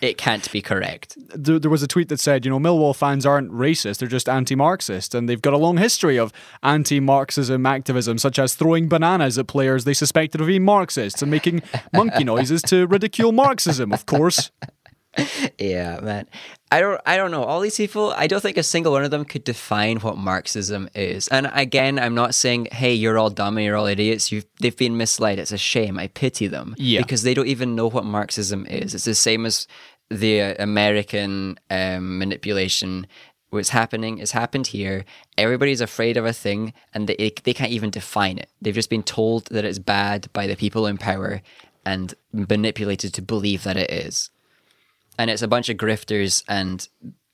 [0.00, 1.16] it can't be correct.
[1.34, 4.28] there, there was a tweet that said, you know, Millwall fans aren't racist, they're just
[4.28, 5.14] anti Marxist.
[5.14, 6.32] And they've got a long history of
[6.62, 11.30] anti Marxism activism, such as throwing bananas at players they suspected of being Marxists and
[11.30, 11.62] making
[11.92, 14.50] monkey noises to ridicule Marxism, of course.
[15.58, 16.28] Yeah, man.
[16.70, 17.44] I don't I don't know.
[17.44, 20.88] All these people, I don't think a single one of them could define what Marxism
[20.94, 21.28] is.
[21.28, 24.30] And again, I'm not saying, hey, you're all dumb and you're all idiots.
[24.30, 25.38] You've they've been misled.
[25.38, 25.98] It's a shame.
[25.98, 26.74] I pity them.
[26.76, 27.00] Yeah.
[27.00, 28.94] Because they don't even know what Marxism is.
[28.94, 29.66] It's the same as
[30.10, 33.06] the American um, manipulation
[33.50, 35.04] what's happening has happened here.
[35.38, 38.50] Everybody's afraid of a thing and they, they can't even define it.
[38.60, 41.42] They've just been told that it's bad by the people in power
[41.84, 44.30] and manipulated to believe that it is
[45.18, 46.88] and it's a bunch of grifters and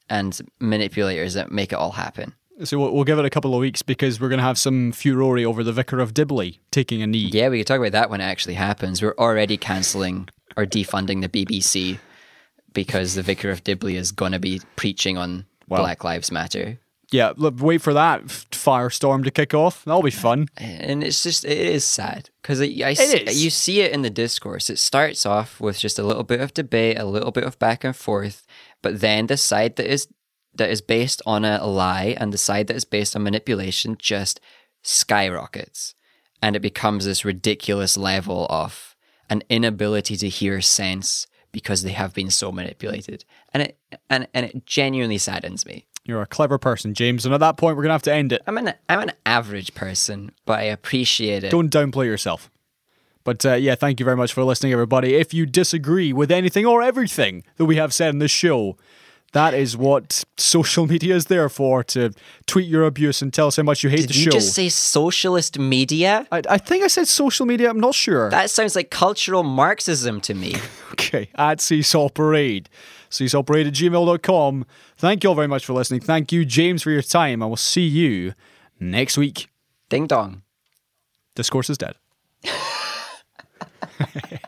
[0.08, 2.34] and manipulators that make it all happen.
[2.64, 4.92] So we'll, we'll give it a couple of weeks because we're going to have some
[4.92, 7.30] furore over the Vicar of Dibley taking a knee.
[7.32, 9.00] Yeah, we could talk about that when it actually happens.
[9.00, 11.98] We're already cancelling or defunding the BBC
[12.74, 16.78] because the Vicar of Dibley is going to be preaching on Black Lives Matter.
[17.12, 19.84] Yeah, look, wait for that firestorm to kick off.
[19.84, 20.48] That'll be fun.
[20.56, 24.10] and it's just it is sad because I, I It you see it in the
[24.10, 24.70] discourse.
[24.70, 27.84] It starts off with just a little bit of debate, a little bit of back
[27.84, 28.46] and forth,
[28.80, 30.08] but then the side that is
[30.54, 34.40] that is based on a lie and the side that is based on manipulation just
[34.82, 35.94] skyrockets,
[36.40, 38.96] and it becomes this ridiculous level of
[39.28, 44.46] an inability to hear sense because they have been so manipulated, and it and and
[44.46, 45.86] it genuinely saddens me.
[46.04, 47.24] You're a clever person, James.
[47.24, 48.42] And at that point, we're going to have to end it.
[48.46, 51.50] I'm an I'm an average person, but I appreciate it.
[51.50, 52.50] Don't downplay yourself.
[53.24, 55.14] But uh, yeah, thank you very much for listening, everybody.
[55.14, 58.76] If you disagree with anything or everything that we have said in this show,
[59.32, 62.12] that is what social media is there for to
[62.46, 64.30] tweet your abuse and tell us how much you hate Did the you show.
[64.30, 66.26] Did you just say socialist media?
[66.32, 67.70] I, I think I said social media.
[67.70, 68.30] I'm not sure.
[68.30, 70.56] That sounds like cultural Marxism to me.
[70.92, 72.68] okay, at Seesaw Parade.
[73.20, 74.66] At gmail.com.
[74.96, 76.00] Thank you all very much for listening.
[76.00, 77.42] Thank you, James, for your time.
[77.42, 78.34] I will see you
[78.80, 79.48] next week.
[79.88, 80.42] Ding dong.
[81.34, 81.94] Discourse is dead.